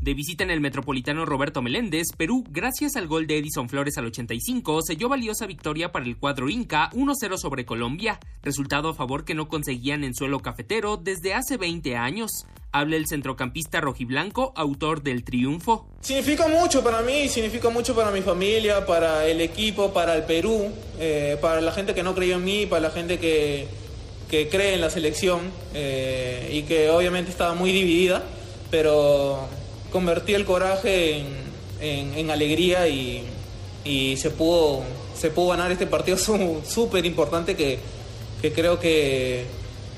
[0.00, 4.06] De visita en el Metropolitano Roberto Meléndez, Perú, gracias al gol de Edison Flores al
[4.06, 9.34] 85, selló valiosa victoria para el cuadro Inca 1-0 sobre Colombia, resultado a favor que
[9.34, 12.46] no conseguían en suelo cafetero desde hace 20 años.
[12.72, 15.86] Habla el centrocampista rojiblanco, autor del triunfo.
[16.00, 20.72] Significa mucho para mí, significa mucho para mi familia, para el equipo, para el Perú,
[20.98, 23.68] eh, para la gente que no creyó en mí, para la gente que,
[24.30, 25.40] que cree en la selección
[25.74, 28.24] eh, y que obviamente estaba muy dividida,
[28.70, 29.59] pero
[29.90, 31.24] convertí el coraje
[31.80, 33.24] en, alegría y,
[34.16, 34.82] se, pudo,
[35.14, 36.16] se pudo ganar este partido
[36.64, 37.78] súper importante que,
[38.54, 39.44] creo que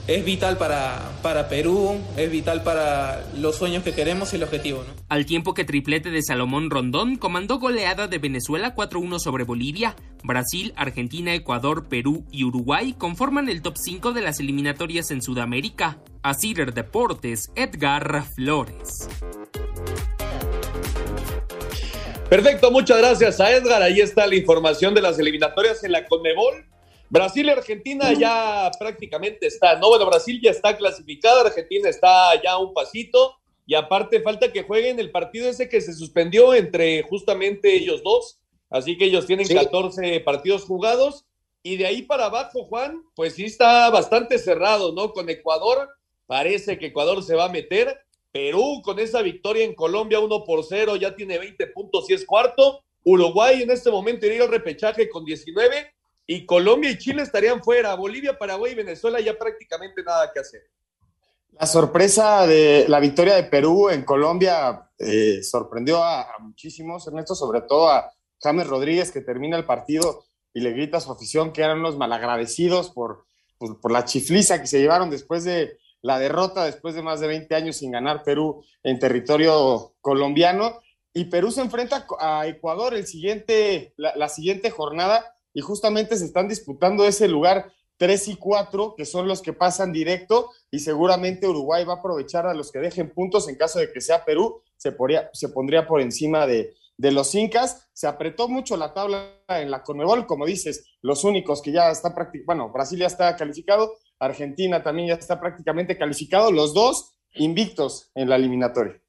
[0.07, 4.85] es vital para, para Perú, es vital para los sueños que queremos y el objetivo.
[4.87, 4.95] ¿no?
[5.09, 10.73] Al tiempo que triplete de Salomón Rondón comandó goleada de Venezuela 4-1 sobre Bolivia, Brasil,
[10.77, 15.99] Argentina, Ecuador, Perú y Uruguay conforman el top 5 de las eliminatorias en Sudamérica.
[16.25, 19.09] A Cider Deportes, Edgar Flores.
[22.33, 23.83] Perfecto, muchas gracias a Edgar.
[23.83, 26.65] Ahí está la información de las eliminatorias en la Conmebol.
[27.11, 29.91] Brasil y Argentina ya prácticamente están, ¿no?
[29.91, 34.99] Bueno, Brasil ya está clasificada, Argentina está ya un pasito y aparte falta que jueguen
[34.99, 38.41] el partido ese que se suspendió entre justamente ellos dos,
[38.71, 39.55] así que ellos tienen sí.
[39.55, 41.27] 14 partidos jugados
[41.63, 45.13] y de ahí para abajo, Juan, pues sí está bastante cerrado, ¿no?
[45.13, 45.87] Con Ecuador,
[46.27, 47.95] parece que Ecuador se va a meter,
[48.33, 52.25] Perú con esa victoria en Colombia 1 por 0 ya tiene 20 puntos y es
[52.25, 55.93] cuarto, Uruguay en este momento iría al repechaje con 19
[56.27, 57.95] y Colombia y Chile estarían fuera.
[57.95, 60.63] Bolivia, Paraguay y Venezuela ya prácticamente nada que hacer.
[61.53, 67.61] La sorpresa de la victoria de Perú en Colombia eh, sorprendió a, muchísimos, Ernesto, sobre
[67.63, 71.81] todo a James Rodríguez, que termina el partido y le grita su afición que eran
[71.81, 73.27] unos malagradecidos por,
[73.59, 77.55] por la chifliza que se llevaron después de la derrota, después de más de 20
[77.55, 80.81] años sin ganar Perú en territorio colombiano.
[81.15, 86.49] Y Perú se enfrenta a Ecuador el siguiente, la, siguiente jornada y justamente se están
[86.49, 91.85] disputando ese lugar 3 y 4, que son los que pasan directo, y seguramente Uruguay
[91.85, 94.91] va a aprovechar a los que dejen puntos en caso de que sea Perú, se,
[94.91, 97.89] podría, se pondría por encima de, de, los Incas.
[97.93, 102.15] Se apretó mucho la tabla en la Conmebol, como dices, los únicos que ya están
[102.15, 108.11] prácticamente, bueno, Brasil ya está calificado, Argentina también ya está prácticamente calificado, los dos invictos
[108.15, 109.01] en la eliminatoria.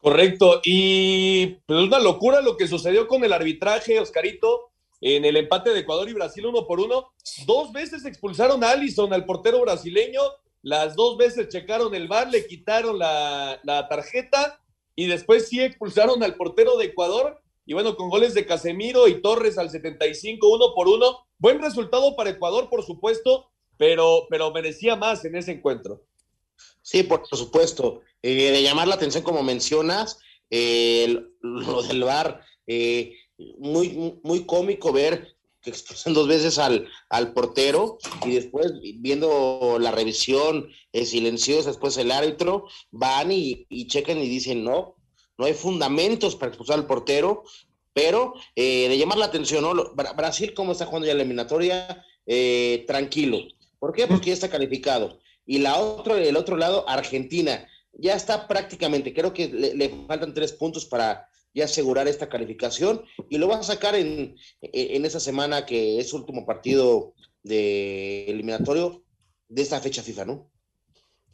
[0.00, 5.70] Correcto, y pues una locura lo que sucedió con el arbitraje, Oscarito en el empate
[5.70, 7.12] de Ecuador y Brasil uno por uno.
[7.46, 10.20] Dos veces expulsaron a Allison, al portero brasileño.
[10.62, 14.60] Las dos veces checaron el bar, le quitaron la, la, tarjeta
[14.96, 17.40] y después sí expulsaron al portero de Ecuador.
[17.66, 21.26] Y bueno, con goles de Casemiro y Torres al 75, uno por uno.
[21.38, 26.02] Buen resultado para Ecuador, por supuesto, pero, pero merecía más en ese encuentro.
[26.80, 28.02] Sí, por supuesto.
[28.22, 30.18] Eh, de llamar la atención, como mencionas,
[30.50, 32.42] eh, lo del bar.
[32.66, 33.14] Eh,
[33.58, 35.35] muy, muy cómico ver
[35.66, 41.96] que expulsan dos veces al, al portero y después viendo la revisión eh, silenciosa, después
[41.96, 44.94] el árbitro, van y, y, checan y dicen no,
[45.36, 47.42] no hay fundamentos para expulsar al portero,
[47.92, 49.92] pero eh, de llamar la atención, ¿no?
[49.94, 52.04] Brasil, ¿cómo está jugando ya la eliminatoria?
[52.26, 53.38] Eh, tranquilo.
[53.80, 54.06] ¿Por qué?
[54.06, 55.18] Porque ya está calificado.
[55.44, 60.32] Y la otra, el otro lado, Argentina, ya está prácticamente, creo que le, le faltan
[60.32, 65.18] tres puntos para y asegurar esta calificación y lo va a sacar en, en esa
[65.18, 69.02] semana que es último partido de eliminatorio
[69.48, 70.50] de esta fecha FIFA, ¿no?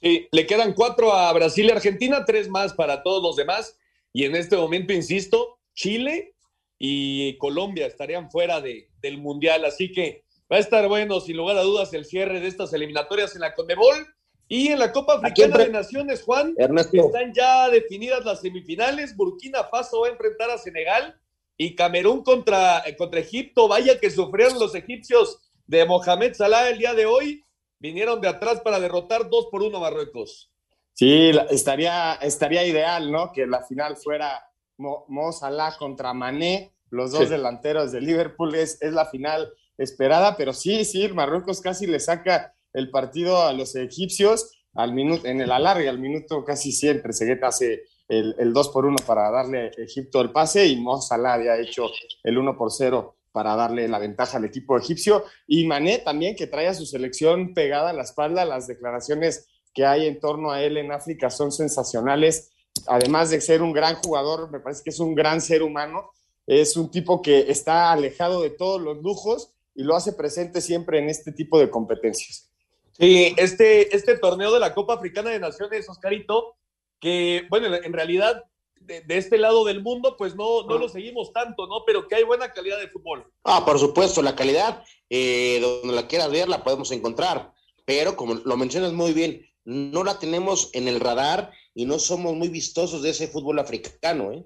[0.00, 3.76] Sí, le quedan cuatro a Brasil y Argentina, tres más para todos los demás
[4.12, 6.36] y en este momento, insisto, Chile
[6.78, 11.56] y Colombia estarían fuera de, del Mundial, así que va a estar bueno, sin lugar
[11.56, 14.06] a dudas, el cierre de estas eliminatorias en la Conmebol
[14.52, 17.06] y en la Copa Africana de Naciones, Juan, Ernesto.
[17.06, 19.16] están ya definidas las semifinales.
[19.16, 21.18] Burkina Faso va a enfrentar a Senegal
[21.56, 23.66] y Camerún contra, eh, contra Egipto.
[23.66, 27.42] Vaya que sufrieron los egipcios de Mohamed Salah el día de hoy.
[27.78, 30.52] Vinieron de atrás para derrotar dos por uno a Marruecos.
[30.92, 33.32] Sí, estaría, estaría ideal, ¿no?
[33.32, 34.38] Que la final fuera
[34.76, 37.30] Mo, Mo Salah contra Mané, los dos sí.
[37.30, 38.54] delanteros de Liverpool.
[38.54, 43.52] Es, es la final esperada, pero sí, sí, Marruecos casi le saca el partido a
[43.52, 47.12] los egipcios al minuto, en el alargue, al minuto casi siempre.
[47.12, 51.00] Segueta hace el, el 2 por 1 para darle a Egipto el pase y Mo
[51.00, 51.86] Salah había hecho
[52.22, 55.24] el 1 por 0 para darle la ventaja al equipo egipcio.
[55.46, 58.44] Y Mané también, que trae a su selección pegada a la espalda.
[58.44, 62.50] Las declaraciones que hay en torno a él en África son sensacionales.
[62.86, 66.10] Además de ser un gran jugador, me parece que es un gran ser humano.
[66.46, 70.98] Es un tipo que está alejado de todos los lujos y lo hace presente siempre
[70.98, 72.51] en este tipo de competencias.
[72.92, 76.56] Sí, este, este torneo de la Copa Africana de Naciones, Oscarito,
[77.00, 78.44] que, bueno, en realidad
[78.86, 81.84] de, este lado del mundo, pues no, no lo seguimos tanto, ¿no?
[81.86, 83.30] Pero que hay buena calidad de fútbol.
[83.44, 87.52] Ah, por supuesto, la calidad, eh, donde la quieras ver, la podemos encontrar.
[87.84, 92.34] Pero como lo mencionas muy bien, no la tenemos en el radar y no somos
[92.34, 94.44] muy vistosos de ese fútbol africano, ¿eh?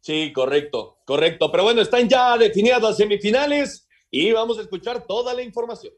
[0.00, 1.50] Sí, correcto, correcto.
[1.50, 5.92] Pero bueno, están ya definidas las semifinales y vamos a escuchar toda la información.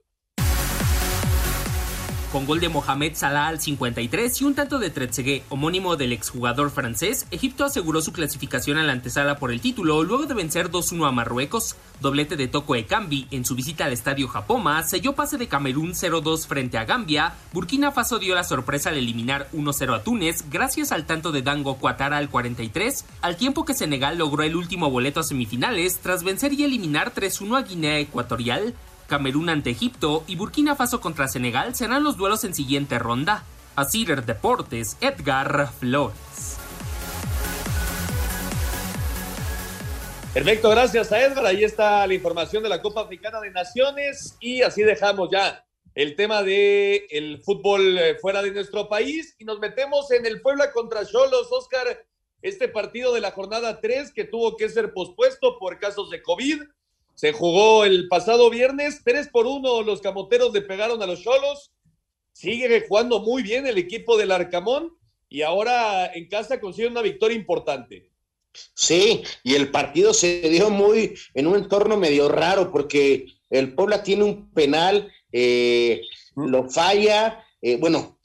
[2.33, 6.71] Con gol de Mohamed Salah al 53 y un tanto de Trezeguet, homónimo del exjugador
[6.71, 11.09] francés, Egipto aseguró su clasificación a la antesala por el título luego de vencer 2-1
[11.09, 11.75] a Marruecos.
[12.01, 16.47] Doblete de Toko Ekambi en su visita al estadio Japoma selló pase de Camerún 0-2
[16.47, 17.35] frente a Gambia.
[17.53, 21.79] Burkina Faso dio la sorpresa al eliminar 1-0 a Túnez gracias al tanto de Dango
[21.79, 26.53] Cuatara al 43, al tiempo que Senegal logró el último boleto a semifinales tras vencer
[26.53, 28.77] y eliminar 3-1 a Guinea Ecuatorial.
[29.11, 33.45] Camerún ante Egipto y Burkina Faso contra Senegal serán los duelos en siguiente ronda.
[33.75, 36.59] A Deportes, Edgar Flores.
[40.33, 41.45] Perfecto, gracias a Edgar.
[41.45, 46.15] Ahí está la información de la Copa Africana de Naciones y así dejamos ya el
[46.15, 50.71] tema de el fútbol eh, fuera de nuestro país y nos metemos en el Puebla
[50.71, 52.07] contra Cholos, Oscar.
[52.43, 56.63] Este partido de la jornada 3 que tuvo que ser pospuesto por casos de COVID
[57.21, 61.71] se jugó el pasado viernes, 3 por 1 los camoteros le pegaron a los Cholos.
[62.33, 64.97] Sigue jugando muy bien el equipo del Arcamón
[65.29, 68.11] y ahora en casa consigue una victoria importante.
[68.73, 74.03] Sí, y el partido se dio muy en un entorno medio raro porque el Puebla
[74.03, 76.01] tiene un penal, eh,
[76.37, 78.19] lo falla, eh, bueno,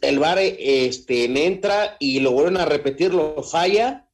[0.00, 4.05] el VAR este, entra y lo vuelven a repetir, lo falla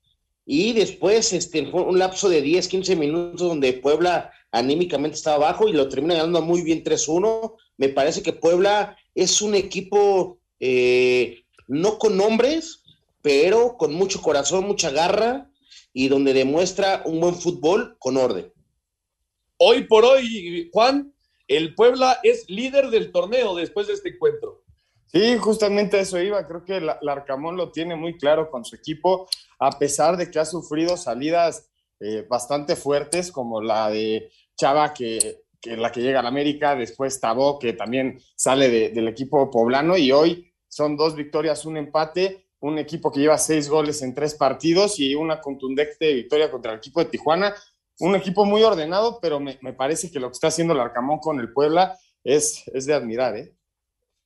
[0.55, 5.67] y después este, fue un lapso de 10, 15 minutos donde Puebla anímicamente estaba abajo
[5.67, 7.57] y lo termina ganando muy bien 3-1.
[7.79, 12.83] Me parece que Puebla es un equipo eh, no con nombres,
[13.23, 15.51] pero con mucho corazón, mucha garra
[15.95, 18.53] y donde demuestra un buen fútbol con orden.
[19.57, 21.15] Hoy por hoy, Juan,
[21.49, 24.62] el Puebla es líder del torneo después de este encuentro.
[25.13, 26.47] Sí, justamente eso iba.
[26.47, 30.39] Creo que el Arcamón lo tiene muy claro con su equipo, a pesar de que
[30.39, 31.71] ha sufrido salidas
[32.01, 37.21] eh, bastante fuertes, como la de Chava, que, la que llega a la América, después
[37.21, 42.79] Tabó, que también sale del equipo poblano, y hoy son dos victorias, un empate, un
[42.79, 47.01] equipo que lleva seis goles en tres partidos y una contundente victoria contra el equipo
[47.01, 47.55] de Tijuana.
[47.99, 51.39] Un equipo muy ordenado, pero me, parece que lo que está haciendo el Arcamón con
[51.39, 53.55] el Puebla es, es de admirar, ¿eh?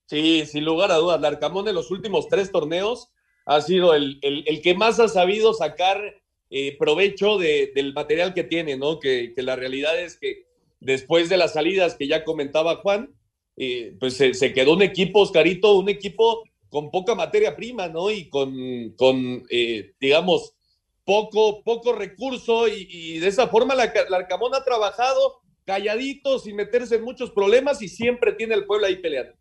[0.07, 1.21] Sí, sin lugar a dudas.
[1.21, 3.11] Larcamón en los últimos tres torneos
[3.45, 4.21] ha sido el,
[4.63, 6.01] que más ha sabido sacar
[6.51, 9.01] eh, provecho del material que tiene, ¿no?
[9.01, 10.47] Que, la realidad es que
[10.81, 13.15] después de las salidas que ya comentaba Juan,
[13.57, 18.11] eh, pues se, quedó un equipo, Oscarito, un equipo con poca materia prima, ¿no?
[18.11, 20.55] Y con, con eh, digamos,
[21.05, 27.03] poco, poco recurso y, de esa forma la, Larcamón ha trabajado calladito, sin meterse en
[27.03, 29.36] muchos problemas y siempre tiene el pueblo ahí peleando.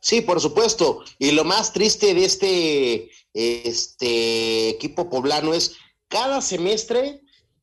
[0.00, 1.02] Sí, por supuesto.
[1.18, 5.76] Y lo más triste de este, este equipo poblano es
[6.08, 7.20] cada semestre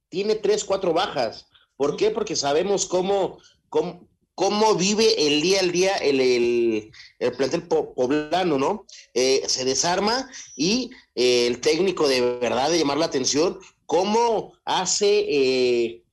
[0.10, 1.48] tiene tres, cuatro bajas.
[1.76, 2.12] ¿Por qué?
[2.12, 8.86] Porque sabemos cómo, cómo, vive el día al día el, el, plantel poblano, ¿no?
[9.14, 15.26] Eh, se desarma y eh, el técnico de verdad de llamar la atención, cómo hace
[15.30, 16.04] eh,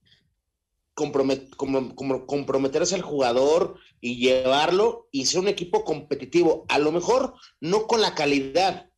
[0.94, 6.64] comprometerse al jugador, y llevarlo y ser un equipo competitivo.
[6.68, 8.90] A lo mejor no con la calidad,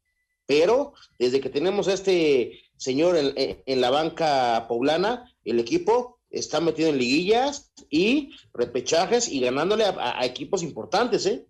[0.46, 6.88] pero desde que tenemos a este señor en, la banca poblana, el equipo está metido
[6.88, 11.46] en liguillas y repechajes y ganándole a, equipos importantes, ¿eh?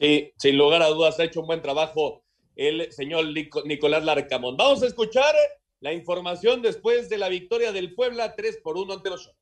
[0.00, 2.24] Sí, sin lugar a dudas ha hecho un buen trabajo
[2.56, 3.26] el señor
[3.64, 4.56] Nicolás Larcamón.
[4.56, 5.34] Vamos a escuchar
[5.80, 9.32] la información después de la victoria del Puebla 3 por 1 ante los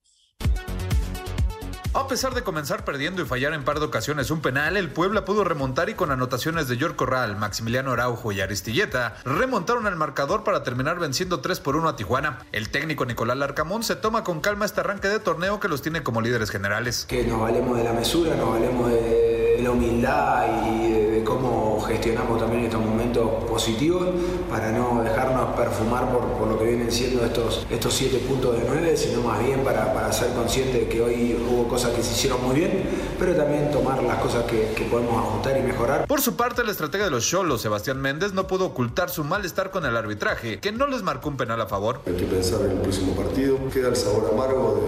[1.95, 5.24] a pesar de comenzar perdiendo y fallar en par de ocasiones un penal, el Puebla
[5.24, 10.43] pudo remontar y con anotaciones de York Corral, Maximiliano Araujo y Aristilleta, remontaron al marcador
[10.43, 12.38] para terminar venciendo 3 por 1 a Tijuana.
[12.53, 16.03] El técnico Nicolás Larcamón se toma con calma este arranque de torneo que los tiene
[16.03, 17.05] como líderes generales.
[17.09, 22.38] Que nos valemos de la mesura, nos valemos de la humildad y de cómo gestionamos
[22.38, 24.09] también estos momentos positivos
[24.49, 28.97] para no dejarnos perfumar por, lo que vienen siendo estos, estos siete puntos de nueve,
[28.97, 32.43] sino más bien para, para ser consciente de que hoy hubo cosas que se hicieron
[32.45, 32.85] muy bien,
[33.18, 36.07] pero también tomar las cosas que, que podemos ajustar y mejorar.
[36.07, 39.70] Por su parte, la estratega de los Cholos, Sebastián Méndez, no pudo ocultar su malestar
[39.70, 42.01] con el arbitraje, que no les marcó un penal a favor.
[42.07, 43.59] Hay que pensar en el próximo partido.
[43.72, 44.80] Queda el sabor amargo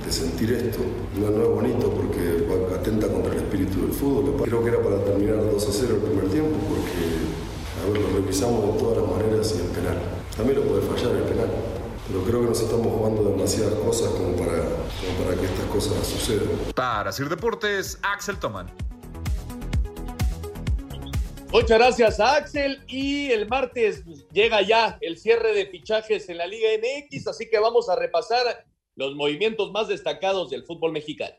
[0.00, 0.80] de, de sentir esto.
[1.20, 4.42] No, no, es bonito porque atenta contra el espíritu del fútbol.
[4.42, 8.20] Creo que era para terminar 2 a 0 el primer tiempo porque, a ver, lo
[8.20, 9.98] revisamos de todas las maneras y el penal.
[10.36, 11.50] También lo puede fallar el penal.
[12.12, 16.06] Pero creo que nos estamos jugando demasiadas cosas como para, como para que estas cosas
[16.06, 16.46] sucedan.
[16.74, 18.70] Para Sir Deportes, Axel Toman.
[21.50, 26.46] Muchas gracias a Axel y el martes llega ya el cierre de fichajes en la
[26.46, 31.34] Liga MX, así que vamos a repasar los movimientos más destacados del fútbol mexicano.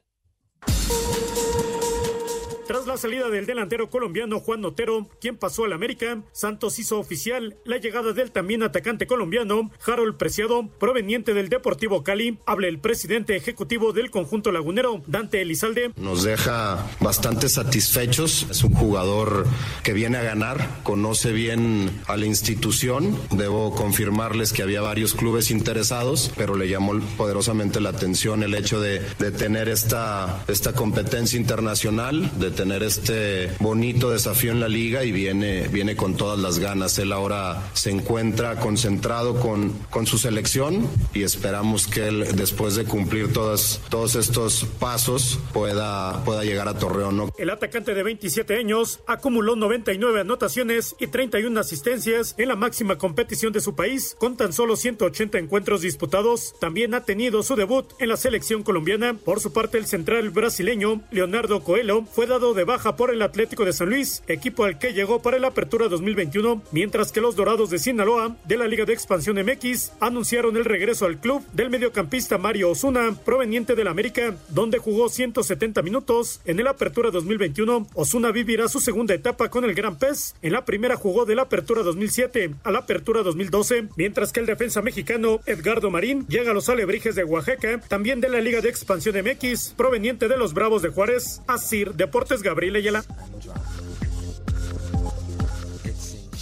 [2.65, 7.57] Tras la salida del delantero colombiano Juan Notero, quien pasó al América, Santos hizo oficial
[7.65, 12.39] la llegada del también atacante colombiano Harold Preciado, proveniente del Deportivo Cali.
[12.45, 15.91] Habla el presidente ejecutivo del conjunto lagunero, Dante Elizalde.
[15.97, 18.47] Nos deja bastante satisfechos.
[18.49, 19.45] Es un jugador
[19.83, 23.19] que viene a ganar, conoce bien a la institución.
[23.31, 28.79] Debo confirmarles que había varios clubes interesados, pero le llamó poderosamente la atención el hecho
[28.79, 35.03] de, de tener esta, esta competencia internacional, de tener este bonito desafío en la liga
[35.03, 36.97] y viene, viene con todas las ganas.
[36.99, 42.85] Él ahora se encuentra concentrado con, con su selección y esperamos que él, después de
[42.85, 47.17] cumplir todas, todos estos pasos, pueda, pueda llegar a Torreón.
[47.17, 47.29] ¿no?
[47.37, 53.53] El atacante de 27 años acumuló 99 anotaciones y 31 asistencias en la máxima competición
[53.53, 56.55] de su país, con tan solo 180 encuentros disputados.
[56.59, 59.13] También ha tenido su debut en la selección colombiana.
[59.13, 63.63] Por su parte, el central brasileño Leonardo Coelho fue dado de baja por el Atlético
[63.63, 67.69] de San Luis, equipo al que llegó para la apertura 2021, mientras que los Dorados
[67.69, 72.37] de Sinaloa de la Liga de Expansión MX anunciaron el regreso al club del mediocampista
[72.37, 77.87] Mario Osuna, proveniente del América, donde jugó 170 minutos en el apertura 2021.
[77.93, 80.35] Osuna vivirá su segunda etapa con el Gran Pez.
[80.41, 84.47] En la primera jugó de la apertura 2007 a la apertura 2012, mientras que el
[84.47, 88.69] defensa mexicano Edgardo Marín llega a los Alebrijes de Oaxaca, también de la Liga de
[88.69, 93.03] Expansión MX, proveniente de los Bravos de Juárez, Asir Deportes Gabriel Ayala.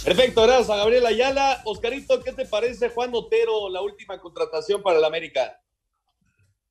[0.04, 1.62] Perfecto, gracias a Gabriel Ayala.
[1.64, 5.60] Oscarito, ¿qué te parece Juan Otero, la última contratación para el América?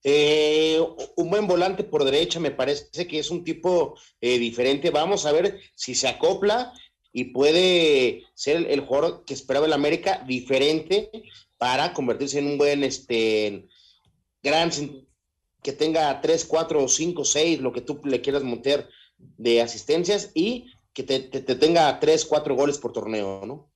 [0.04, 0.82] Eh,
[1.16, 4.90] un buen volante por derecha, me parece que es un tipo eh, diferente.
[4.90, 6.74] Vamos a ver si se acopla
[7.14, 11.10] y puede ser el, el, jugador que esperaba el América diferente
[11.58, 13.68] para convertirse en un buen, este,
[14.42, 14.72] gran,
[15.62, 18.90] que tenga 3, 4, 5, 6, lo que tú le quieras montar
[19.38, 23.72] de asistencias y que te, te, te tenga 3, 4 goles por torneo, ¿no?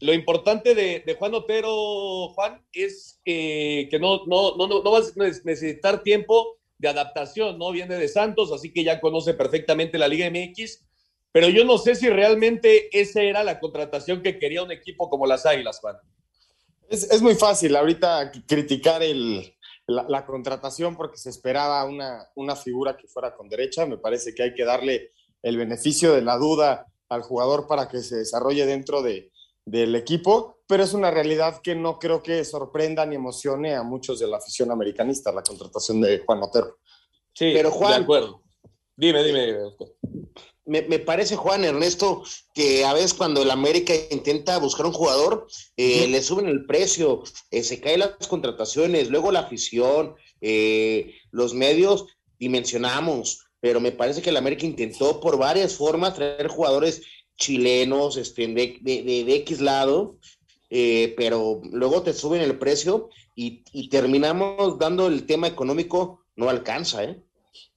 [0.00, 5.12] Lo importante de, de Juan Otero, Juan, es eh, que no, no, no, no vas
[5.16, 7.70] a necesitar tiempo de adaptación, ¿no?
[7.70, 10.84] Viene de Santos, así que ya conoce perfectamente la Liga MX,
[11.32, 15.26] pero yo no sé si realmente esa era la contratación que quería un equipo como
[15.26, 15.96] las Águilas, Juan.
[16.88, 19.53] Es, es muy fácil ahorita criticar el,
[19.86, 23.86] la, la, contratación porque se esperaba una, una figura que fuera con derecha.
[23.86, 25.12] Me parece que hay que darle
[25.42, 29.30] el beneficio de la duda al jugador para que se desarrolle dentro de,
[29.64, 34.18] del equipo, pero es una realidad que no creo que sorprenda ni emocione a muchos
[34.18, 36.78] de la afición americanista, la contratación de Juan Otero.
[37.32, 38.42] Sí, pero Juan, de acuerdo.
[38.96, 39.56] Dime, dime.
[40.66, 42.22] Me, me, parece, Juan Ernesto,
[42.54, 45.46] que a veces cuando el América intenta buscar un jugador,
[45.76, 51.52] eh, le suben el precio, eh, se caen las contrataciones, luego la afición, eh, los
[51.52, 52.06] medios,
[52.38, 57.02] dimensionamos, pero me parece que el América intentó por varias formas traer jugadores
[57.36, 60.18] chilenos este, de, de, de, de X lado,
[60.70, 66.48] eh, pero luego te suben el precio y, y, terminamos dando el tema económico, no
[66.48, 67.22] alcanza, ¿eh?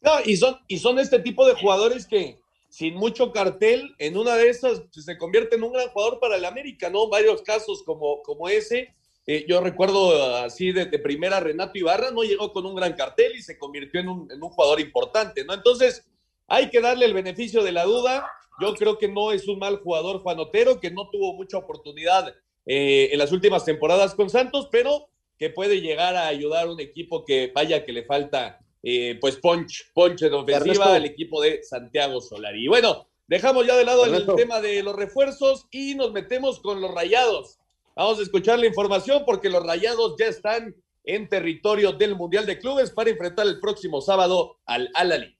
[0.01, 2.39] No, y son, y son este tipo de jugadores que
[2.77, 6.35] sin mucho cartel, en una de esas pues, se convierte en un gran jugador para
[6.35, 7.09] el América, ¿no?
[7.09, 8.93] Varios casos como, como ese.
[9.25, 13.41] Eh, yo recuerdo así de, primera Renato Ibarra, no llegó con un gran cartel y
[13.41, 15.55] se convirtió en un, en un jugador importante, ¿no?
[15.55, 16.07] Entonces,
[16.45, 18.29] hay que darle el beneficio de la duda.
[18.61, 22.35] Yo creo que no es un mal jugador Juan Otero, que no tuvo mucha oportunidad
[22.67, 25.09] eh, en las últimas temporadas con Santos, pero
[25.39, 29.37] que puede llegar a ayudar a un equipo que vaya que le falta eh, pues
[29.37, 32.65] punch, punch en ofensiva al equipo de Santiago Solari.
[32.65, 34.31] Y bueno, dejamos ya de lado Ernesto.
[34.31, 37.59] el tema de los refuerzos y nos metemos con los rayados.
[37.95, 42.59] Vamos a escuchar la información porque los rayados ya están en territorio del Mundial de
[42.59, 45.36] Clubes para enfrentar el próximo sábado al Al-Ali.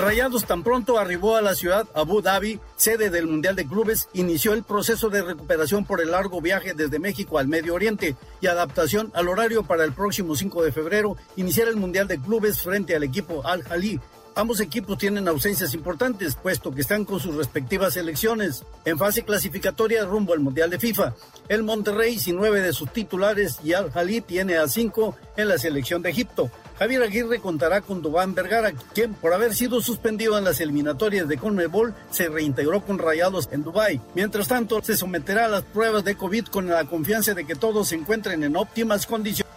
[0.00, 4.54] Rayados tan pronto arribó a la ciudad Abu Dhabi, sede del Mundial de Clubes, inició
[4.54, 9.10] el proceso de recuperación por el largo viaje desde México al Medio Oriente y adaptación
[9.12, 13.02] al horario para el próximo 5 de febrero iniciar el Mundial de Clubes frente al
[13.02, 14.00] equipo Al Jalí
[14.36, 20.04] Ambos equipos tienen ausencias importantes, puesto que están con sus respectivas selecciones en fase clasificatoria
[20.04, 21.14] rumbo al Mundial de FIFA.
[21.48, 25.58] El Monterrey sin nueve de sus titulares y Al Jalí tiene a cinco en la
[25.58, 26.50] selección de Egipto.
[26.80, 31.36] Javier Aguirre contará con Dubán Vergara, quien por haber sido suspendido en las eliminatorias de
[31.36, 34.00] Conmebol se reintegró con Rayados en Dubái.
[34.14, 37.88] Mientras tanto, se someterá a las pruebas de COVID con la confianza de que todos
[37.88, 39.52] se encuentren en óptimas condiciones.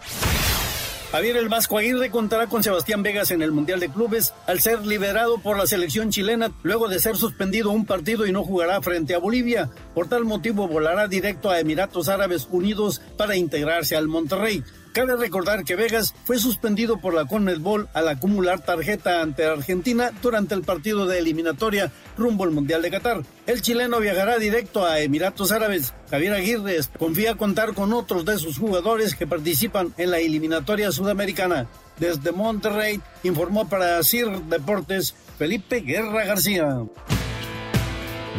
[1.12, 4.84] Javier El Vasco Aguirre contará con Sebastián Vegas en el Mundial de Clubes al ser
[4.84, 9.14] liberado por la selección chilena luego de ser suspendido un partido y no jugará frente
[9.14, 9.70] a Bolivia.
[9.94, 14.62] Por tal motivo volará directo a Emiratos Árabes Unidos para integrarse al Monterrey.
[14.94, 20.54] Cabe recordar que Vegas fue suspendido por la CONMEBOL al acumular tarjeta ante Argentina durante
[20.54, 23.24] el partido de eliminatoria rumbo al Mundial de Qatar.
[23.48, 25.92] El chileno viajará directo a Emiratos Árabes.
[26.12, 31.66] Javier Aguirre confía contar con otros de sus jugadores que participan en la eliminatoria sudamericana.
[31.98, 36.84] Desde Monterrey informó para CIR Deportes Felipe Guerra García.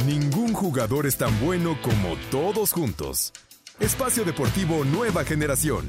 [0.07, 3.33] Ningún jugador es tan bueno como todos juntos.
[3.81, 5.85] Espacio Deportivo Nueva Generación.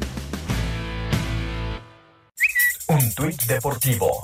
[2.97, 4.22] Un tuit deportivo.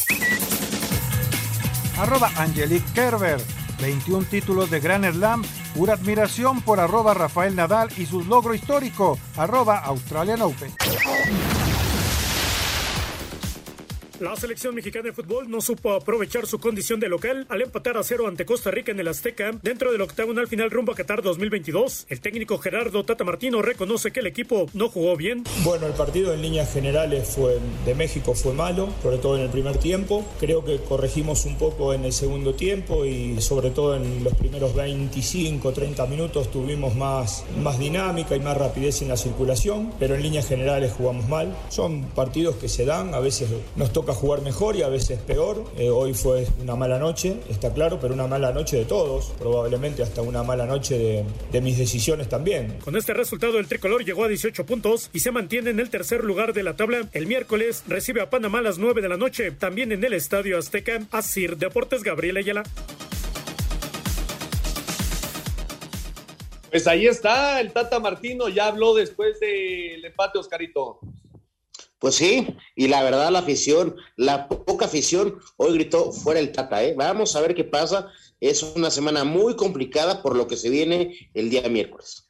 [1.99, 3.39] Arroba Angelique Kerber.
[3.83, 5.43] 21 títulos de Grand Slam.
[5.75, 9.19] Pura admiración por arroba Rafael Nadal y su logro histórico.
[9.37, 10.73] Arroba Australian Open.
[14.23, 18.05] La selección mexicana de fútbol no supo aprovechar su condición de local al empatar a
[18.05, 22.07] cero ante Costa Rica en el Azteca dentro del octagonal final rumbo a Qatar 2022.
[22.09, 25.43] El técnico Gerardo Tata Martino reconoce que el equipo no jugó bien.
[25.65, 29.51] Bueno, el partido en líneas generales fue de México fue malo, sobre todo en el
[29.51, 30.25] primer tiempo.
[30.39, 34.73] Creo que corregimos un poco en el segundo tiempo y sobre todo en los primeros
[34.73, 40.23] 25, 30 minutos tuvimos más, más dinámica y más rapidez en la circulación, pero en
[40.23, 41.57] líneas generales jugamos mal.
[41.71, 45.65] Son partidos que se dan, a veces nos toca jugar mejor y a veces peor.
[45.77, 50.03] Eh, hoy fue una mala noche, está claro, pero una mala noche de todos, probablemente
[50.03, 52.79] hasta una mala noche de, de mis decisiones también.
[52.85, 56.25] Con este resultado, el tricolor llegó a 18 puntos y se mantiene en el tercer
[56.25, 57.09] lugar de la tabla.
[57.13, 60.59] El miércoles recibe a Panamá a las 9 de la noche, también en el Estadio
[60.59, 61.01] Azteca.
[61.11, 62.63] Asir Deportes Gabriel Ayala.
[66.71, 71.01] Pues ahí está, el Tata Martino ya habló después del empate, Oscarito.
[72.03, 76.83] Pues sí, y la verdad la afición, la poca afición, hoy gritó fuera el Tata,
[76.83, 76.95] ¿eh?
[76.97, 78.11] Vamos a ver qué pasa.
[78.41, 82.29] Es una semana muy complicada por lo que se viene el día miércoles.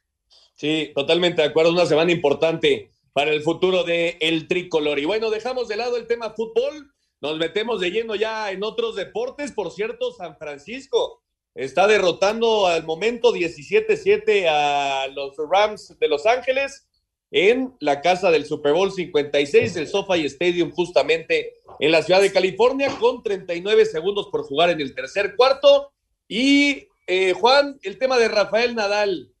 [0.53, 4.99] Sí, totalmente de acuerdo, una semana importante para el futuro del el tricolor.
[4.99, 8.95] Y bueno, dejamos de lado el tema fútbol, nos metemos de lleno ya en otros
[8.95, 9.53] deportes.
[9.53, 11.23] Por cierto, San Francisco
[11.55, 16.85] está derrotando al momento 17-7 a los Rams de Los Ángeles
[17.33, 22.31] en la casa del Super Bowl 56, el SoFi Stadium, justamente en la ciudad de
[22.31, 25.91] California, con 39 segundos por jugar en el tercer cuarto.
[26.27, 29.31] Y eh, Juan, el tema de Rafael Nadal.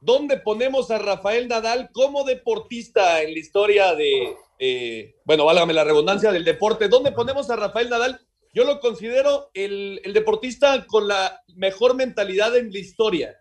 [0.00, 6.32] ¿Dónde ponemos a Rafael Nadal como deportista en la historia de, bueno, válgame la redundancia
[6.32, 6.88] del deporte?
[6.88, 8.20] ¿Dónde ponemos a Rafael Nadal?
[8.52, 13.36] Yo lo considero el, el deportista con la mejor mentalidad en la historia.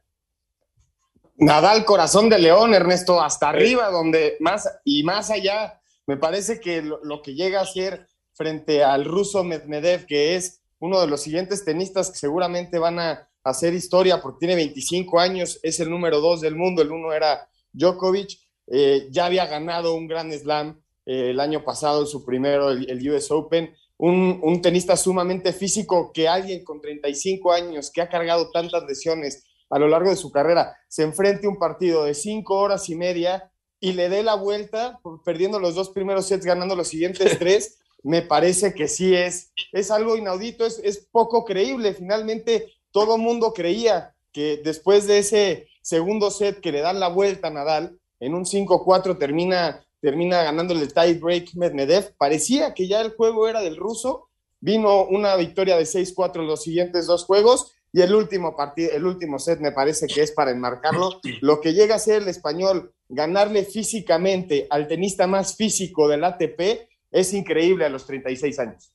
[1.38, 6.82] Nadal, corazón de león, Ernesto, hasta arriba, donde más y más allá, me parece que
[6.82, 11.22] lo, lo, que llega a ser frente al ruso Medvedev, que es uno de los
[11.22, 16.20] siguientes tenistas que seguramente van a hacer historia porque tiene 25 años, es el número
[16.20, 21.32] dos del mundo, el uno era Djokovic, eh, ya había ganado un Grand Slam eh,
[21.32, 26.12] el año pasado, en su primero, el, el US Open, un, un tenista sumamente físico
[26.14, 29.44] que alguien con 35 años que ha cargado tantas lesiones,
[29.74, 33.52] a lo largo de su carrera se enfrente un partido de cinco horas y media
[33.80, 38.22] y le dé la vuelta, perdiendo los dos primeros sets, ganando los siguientes tres, me
[38.22, 41.94] parece que sí es, es algo inaudito, es, es poco creíble.
[41.94, 47.48] Finalmente, todo mundo creía que después de ese segundo set que le dan la vuelta
[47.48, 52.14] a Nadal, en un 5-4 termina, termina ganándole el tie break Medvedev.
[52.18, 54.30] Parecía que ya el juego era del ruso.
[54.60, 59.06] Vino una victoria de 6-4 en los siguientes dos juegos y el último partido, el
[59.06, 61.22] último set me parece que es para enmarcarlo.
[61.42, 66.90] Lo que llega a ser el español, ganarle físicamente al tenista más físico del ATP,
[67.12, 68.92] es increíble a los 36 años.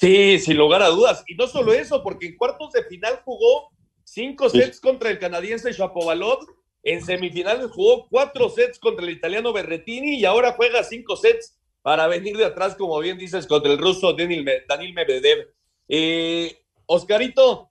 [0.00, 1.22] Sí, sin lugar a dudas.
[1.26, 3.70] Y no solo eso, porque en cuartos de final jugó
[4.02, 4.80] cinco sets sí.
[4.82, 6.46] contra el canadiense Shapovalov,
[6.82, 12.06] en semifinales jugó cuatro sets contra el italiano Berretini y ahora juega cinco sets para
[12.06, 15.48] venir de atrás, como bien dices, contra el ruso Daniel, Daniel Medvedev.
[15.86, 17.67] Eh, Oscarito,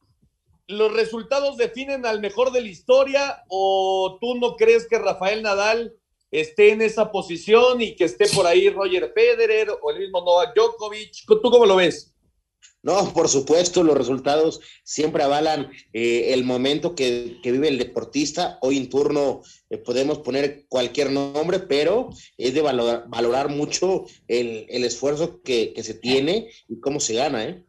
[0.68, 5.94] ¿los resultados definen al mejor de la historia o tú no crees que Rafael Nadal
[6.32, 10.56] esté en esa posición y que esté por ahí Roger Federer o el mismo Novak
[10.56, 11.26] Djokovic?
[11.26, 12.14] ¿Tú cómo lo ves?
[12.84, 18.60] No, por supuesto, los resultados siempre avalan eh, el momento que, vive el deportista.
[18.62, 25.42] Hoy en turno eh, podemos poner cualquier nombre, pero es de valorar, mucho el, esfuerzo
[25.42, 27.66] que, se tiene y cómo se gana, ¿eh?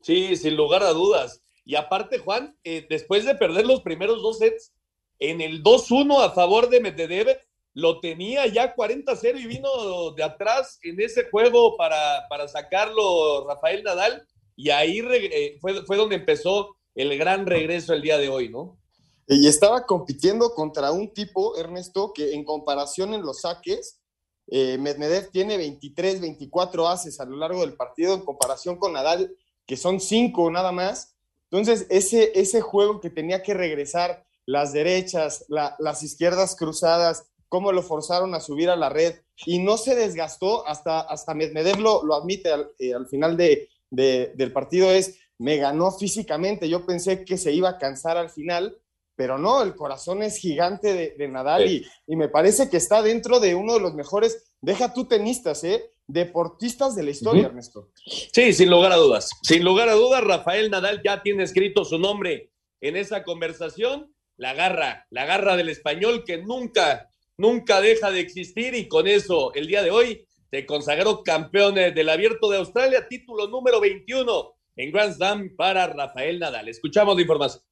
[0.00, 1.43] Sí, sin lugar a dudas.
[1.64, 4.72] Y aparte, Juan, eh, después de perder los primeros dos sets,
[5.18, 7.38] en el 2-1 a favor de Medvedev,
[7.72, 13.82] lo tenía ya 40-0 y vino de atrás en ese juego para, para sacarlo Rafael
[13.82, 18.48] Nadal y ahí eh, fue, fue donde empezó el gran regreso el día de hoy,
[18.48, 18.78] ¿no?
[19.26, 24.00] Y estaba compitiendo contra un tipo, Ernesto, que en comparación en los saques,
[24.48, 29.34] eh, Medvedev tiene 23, 24 haces a lo largo del partido en comparación con Nadal,
[29.66, 31.13] que son 5 nada más.
[31.54, 37.84] Entonces, ese, ese juego que tenía que regresar, las derechas, las izquierdas cruzadas, cómo lo
[37.84, 39.14] forzaron a subir a la red
[39.46, 44.52] y no se desgastó, hasta, hasta Medvedev lo, lo admite al, eh, final de, del
[44.52, 48.76] partido, es, me ganó físicamente, yo pensé que se iba a cansar al final,
[49.14, 53.38] pero no, el corazón es gigante de, Nadal y, y, me parece que está dentro
[53.38, 55.90] de uno de los mejores, deja tú tenistas, ¿eh?
[56.06, 57.90] deportistas de la historia, Ernesto.
[58.04, 61.98] Sí, sin lugar a dudas, sin lugar a dudas, Rafael Nadal ya tiene escrito su
[61.98, 62.50] nombre
[62.80, 68.74] en esa conversación, la garra, la garra del español que nunca nunca deja de existir
[68.74, 73.48] y con eso el día de hoy se consagró campeón del Abierto de Australia, título
[73.48, 76.68] número 21 en Grand Slam para Rafael Nadal.
[76.68, 77.62] Escuchamos la información.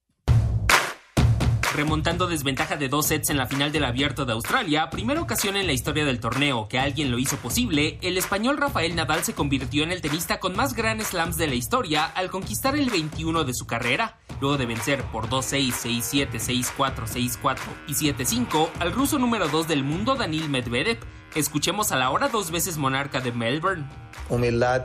[1.75, 5.66] Remontando desventaja de dos sets en la final del Abierto de Australia, primera ocasión en
[5.66, 9.83] la historia del torneo que alguien lo hizo posible, el español Rafael Nadal se convirtió
[9.83, 13.55] en el tenista con más Grand Slams de la historia al conquistar el 21 de
[13.55, 17.59] su carrera, luego de vencer por 2-6, 6-7, 6-4, 6-4
[17.89, 20.99] y 7-5 al ruso número 2 del mundo Daniil Medvedev.
[21.35, 23.89] Escuchemos a la hora dos veces monarca de Melbourne.
[24.29, 24.85] Humildad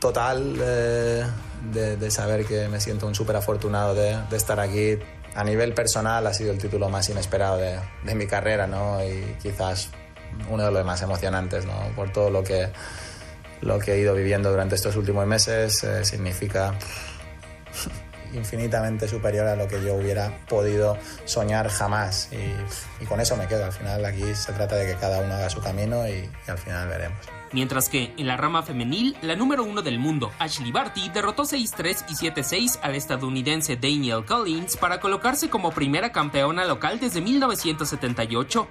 [0.00, 1.24] total eh,
[1.72, 4.98] de, saber que me siento un súper afortunado de, de estar aquí
[5.36, 9.04] a nivel personal ha sido el título más inesperado de, mi carrera, ¿no?
[9.04, 9.90] Y quizás
[10.50, 11.74] uno de los más emocionantes, ¿no?
[11.94, 12.70] Por todo lo que,
[13.62, 16.74] he ido viviendo durante estos últimos meses, eh, significa
[18.32, 22.30] infinitamente superior a lo que yo hubiera podido soñar jamás.
[22.32, 23.66] Y, con eso me quedo.
[23.66, 26.88] Al final aquí se trata de que cada uno haga su camino y al final
[26.88, 27.35] veremos.
[27.52, 32.04] Mientras que en la rama femenil, la número uno del mundo, Ashley Barty, derrotó 6-3
[32.08, 38.68] y 7-6 al estadounidense Daniel Collins para colocarse como primera campeona local desde 1978.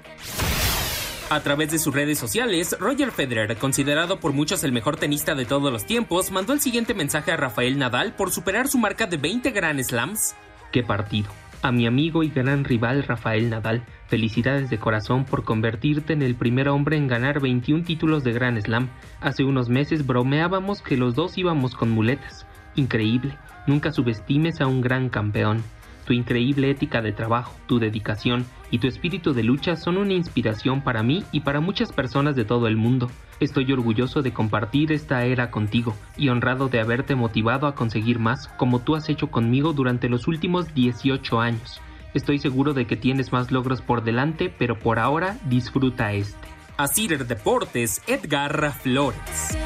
[1.29, 5.45] A través de sus redes sociales, Roger Federer, considerado por muchos el mejor tenista de
[5.45, 9.17] todos los tiempos, mandó el siguiente mensaje a Rafael Nadal por superar su marca de
[9.17, 10.35] 20 Grand Slams.
[10.71, 11.44] ¡Qué partido!
[11.61, 16.35] A mi amigo y gran rival Rafael Nadal, felicidades de corazón por convertirte en el
[16.35, 18.89] primer hombre en ganar 21 títulos de Grand Slam.
[19.21, 22.45] Hace unos meses bromeábamos que los dos íbamos con muletas.
[22.75, 23.37] Increíble,
[23.67, 25.63] nunca subestimes a un gran campeón.
[26.05, 30.81] Tu increíble ética de trabajo, tu dedicación y tu espíritu de lucha son una inspiración
[30.81, 33.09] para mí y para muchas personas de todo el mundo.
[33.39, 38.47] Estoy orgulloso de compartir esta era contigo y honrado de haberte motivado a conseguir más
[38.49, 41.81] como tú has hecho conmigo durante los últimos 18 años.
[42.13, 46.47] Estoy seguro de que tienes más logros por delante, pero por ahora disfruta este.
[46.77, 49.57] A Deportes, Edgar Flores.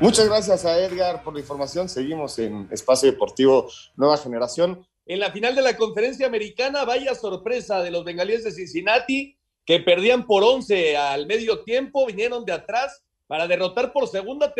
[0.00, 1.86] Muchas gracias a Edgar por la información.
[1.86, 4.86] Seguimos en Espacio Deportivo Nueva Generación.
[5.04, 9.36] En la final de la conferencia americana, vaya sorpresa de los bengalíes de Cincinnati,
[9.66, 14.54] que perdían por 11 al medio tiempo, vinieron de atrás para derrotar por segunda,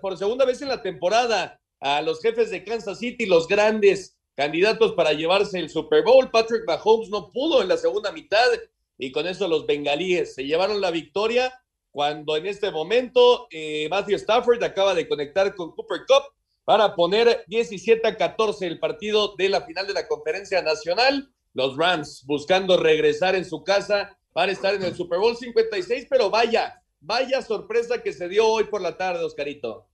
[0.00, 4.94] por segunda vez en la temporada a los jefes de Kansas City, los grandes candidatos
[4.94, 6.30] para llevarse el Super Bowl.
[6.30, 8.48] Patrick Mahomes no pudo en la segunda mitad
[8.96, 11.52] y con eso los bengalíes se llevaron la victoria
[11.96, 16.24] cuando en este momento eh, Matthew Stafford acaba de conectar con Cooper Cup
[16.66, 21.32] para poner 17 a 14 el partido de la final de la conferencia nacional.
[21.54, 26.28] Los Rams buscando regresar en su casa para estar en el Super Bowl 56, pero
[26.28, 29.88] vaya, vaya sorpresa que se dio hoy por la tarde, Oscarito.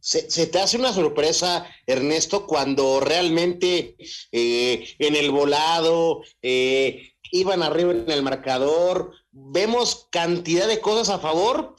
[0.00, 3.96] Se, te hace una sorpresa, Ernesto, cuando realmente
[4.32, 11.18] eh, en el volado eh, iban arriba en el marcador, vemos cantidad de cosas a
[11.18, 11.74] favor,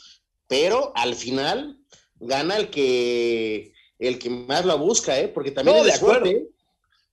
[0.48, 1.80] pero al final
[2.16, 5.28] gana el que el que más la busca, ¿eh?
[5.28, 6.30] Porque también no, de acuerdo.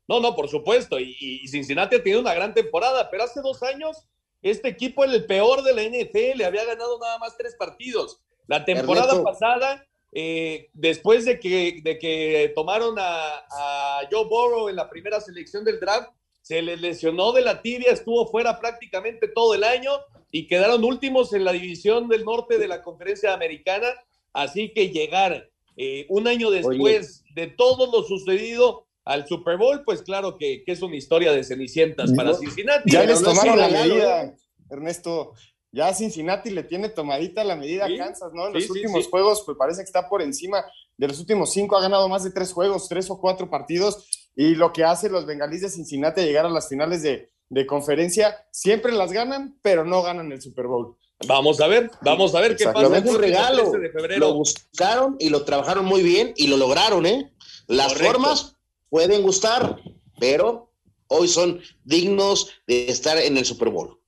[0.08, 0.98] No, no, por supuesto.
[0.98, 4.08] Y, Cincinnati ha tenido una gran temporada, pero hace dos años
[4.42, 8.20] este equipo era el peor de la NFL, había ganado nada más tres partidos.
[8.48, 14.76] La temporada pasada, eh, después de que, de que tomaron a, a Joe Burrow en
[14.76, 16.10] la primera selección del draft,
[16.40, 19.92] se les lesionó de la tibia, estuvo fuera prácticamente todo el año
[20.30, 23.88] y quedaron últimos en la división del norte de la conferencia americana.
[24.32, 30.02] Así que llegar eh, un año después de todo lo sucedido al Super Bowl, pues
[30.02, 32.90] claro que, es una historia de cenicientas para Cincinnati.
[32.90, 34.34] Ya les tomaron la medida, ¿eh?
[34.70, 35.32] Ernesto.
[35.72, 38.48] Ya Cincinnati le tiene tomadita la medida a Kansas, ¿no?
[38.48, 40.64] En los últimos juegos, pues parece que está por encima
[40.96, 44.06] de los últimos cinco, ha ganado más de tres juegos, tres o cuatro partidos,
[44.36, 47.66] y lo que hace los bengalíes de Cincinnati a llegar a las finales de, de
[47.66, 50.96] conferencia, siempre las ganan, pero no ganan el Super Bowl.
[51.26, 52.96] Vamos a ver, vamos a ver qué pasa.
[52.96, 53.72] Es un regalo.
[54.16, 57.30] Lo buscaron y lo trabajaron muy bien y lo lograron, ¿eh?
[57.66, 58.56] Las formas
[58.88, 59.76] pueden gustar,
[60.18, 60.72] pero
[61.08, 64.00] hoy son dignos de estar en el Super Bowl.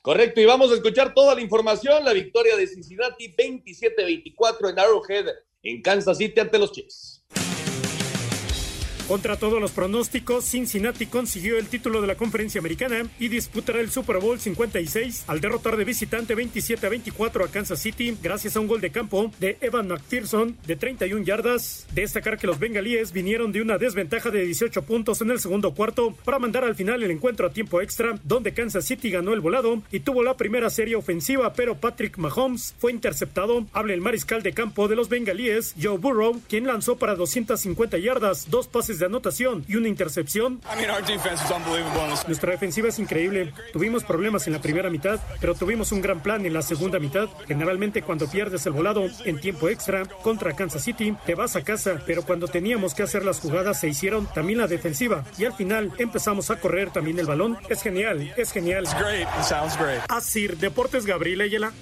[0.00, 2.04] Correcto, y vamos a escuchar toda la información.
[2.04, 5.26] La victoria de Cincinnati 27-24 en Arrowhead,
[5.62, 7.13] en Kansas City ante los Chiefs.
[9.08, 13.90] Contra todos los pronósticos, Cincinnati consiguió el título de la conferencia americana y disputará el
[13.90, 18.60] Super Bowl 56 al derrotar de visitante 27 a 24 a Kansas City gracias a
[18.60, 21.86] un gol de campo de Evan McPherson de 31 yardas.
[21.92, 26.14] Destacar que los bengalíes vinieron de una desventaja de 18 puntos en el segundo cuarto
[26.24, 29.82] para mandar al final el encuentro a tiempo extra, donde Kansas City ganó el volado
[29.92, 33.66] y tuvo la primera serie ofensiva, pero Patrick Mahomes fue interceptado.
[33.74, 38.48] Habla el mariscal de campo de los bengalíes, Joe Burrow, quien lanzó para 250 yardas,
[38.48, 40.60] dos pases de anotación y una intercepción.
[42.26, 43.52] Nuestra defensiva es increíble.
[43.72, 47.28] Tuvimos problemas en la primera mitad, pero tuvimos un gran plan en la segunda mitad.
[47.46, 52.02] Generalmente cuando pierdes el volado en tiempo extra contra Kansas City, te vas a casa,
[52.06, 55.92] pero cuando teníamos que hacer las jugadas se hicieron también la defensiva y al final
[55.98, 57.58] empezamos a correr también el balón.
[57.68, 58.86] Es genial, es genial.
[60.08, 61.72] Así, Deportes Gabriel Ayala.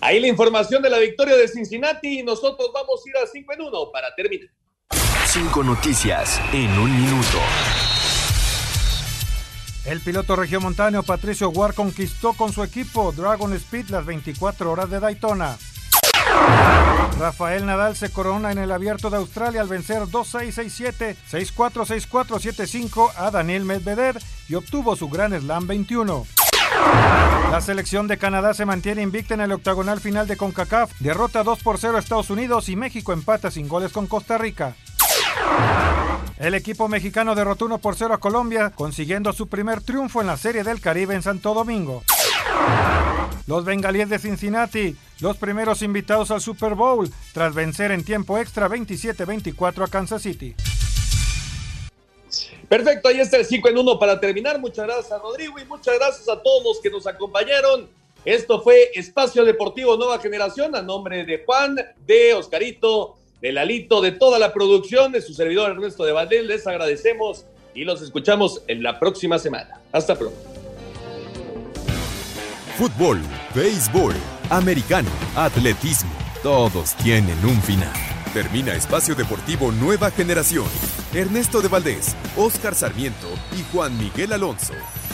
[0.00, 3.52] Ahí la información de la victoria de Cincinnati y nosotros vamos a ir a 5
[3.54, 4.50] en 1 para terminar.
[5.34, 7.38] Cinco noticias en un minuto.
[9.84, 15.00] El piloto regiomontano Patricio Guar conquistó con su equipo Dragon Speed las 24 horas de
[15.00, 15.56] Daytona.
[17.18, 23.10] Rafael Nadal se corona en el abierto de Australia al vencer 2-6-6-7, 6-4, 6-4, 7-5
[23.16, 26.26] a Daniel Medvedev y obtuvo su Gran Slam 21.
[27.50, 31.58] La selección de Canadá se mantiene invicta en el octagonal final de CONCACAF, derrota 2
[31.58, 34.76] por 0 a Estados Unidos y México empata sin goles con Costa Rica.
[36.38, 40.36] El equipo mexicano derrotó 1 por 0 a Colombia, consiguiendo su primer triunfo en la
[40.36, 42.02] Serie del Caribe en Santo Domingo.
[43.46, 48.68] Los bengalíes de Cincinnati, los primeros invitados al Super Bowl, tras vencer en tiempo extra
[48.68, 50.54] 27-24 a Kansas City.
[52.68, 54.58] Perfecto, ahí está el 5 en 1 para terminar.
[54.58, 57.88] Muchas gracias a Rodrigo y muchas gracias a todos los que nos acompañaron.
[58.24, 61.76] Esto fue Espacio Deportivo Nueva Generación a nombre de Juan,
[62.06, 66.46] de Oscarito, de Lalito, de toda la producción, de su servidor Ernesto de Valdés.
[66.46, 69.82] Les agradecemos y los escuchamos en la próxima semana.
[69.92, 70.38] Hasta pronto.
[72.78, 73.20] Fútbol,
[73.54, 74.14] béisbol,
[74.48, 76.10] americano, atletismo,
[76.42, 77.92] todos tienen un final.
[78.32, 80.64] Termina Espacio Deportivo Nueva Generación.
[81.12, 83.28] Ernesto de Valdés, Oscar Sarmiento
[83.58, 84.72] y Juan Miguel Alonso.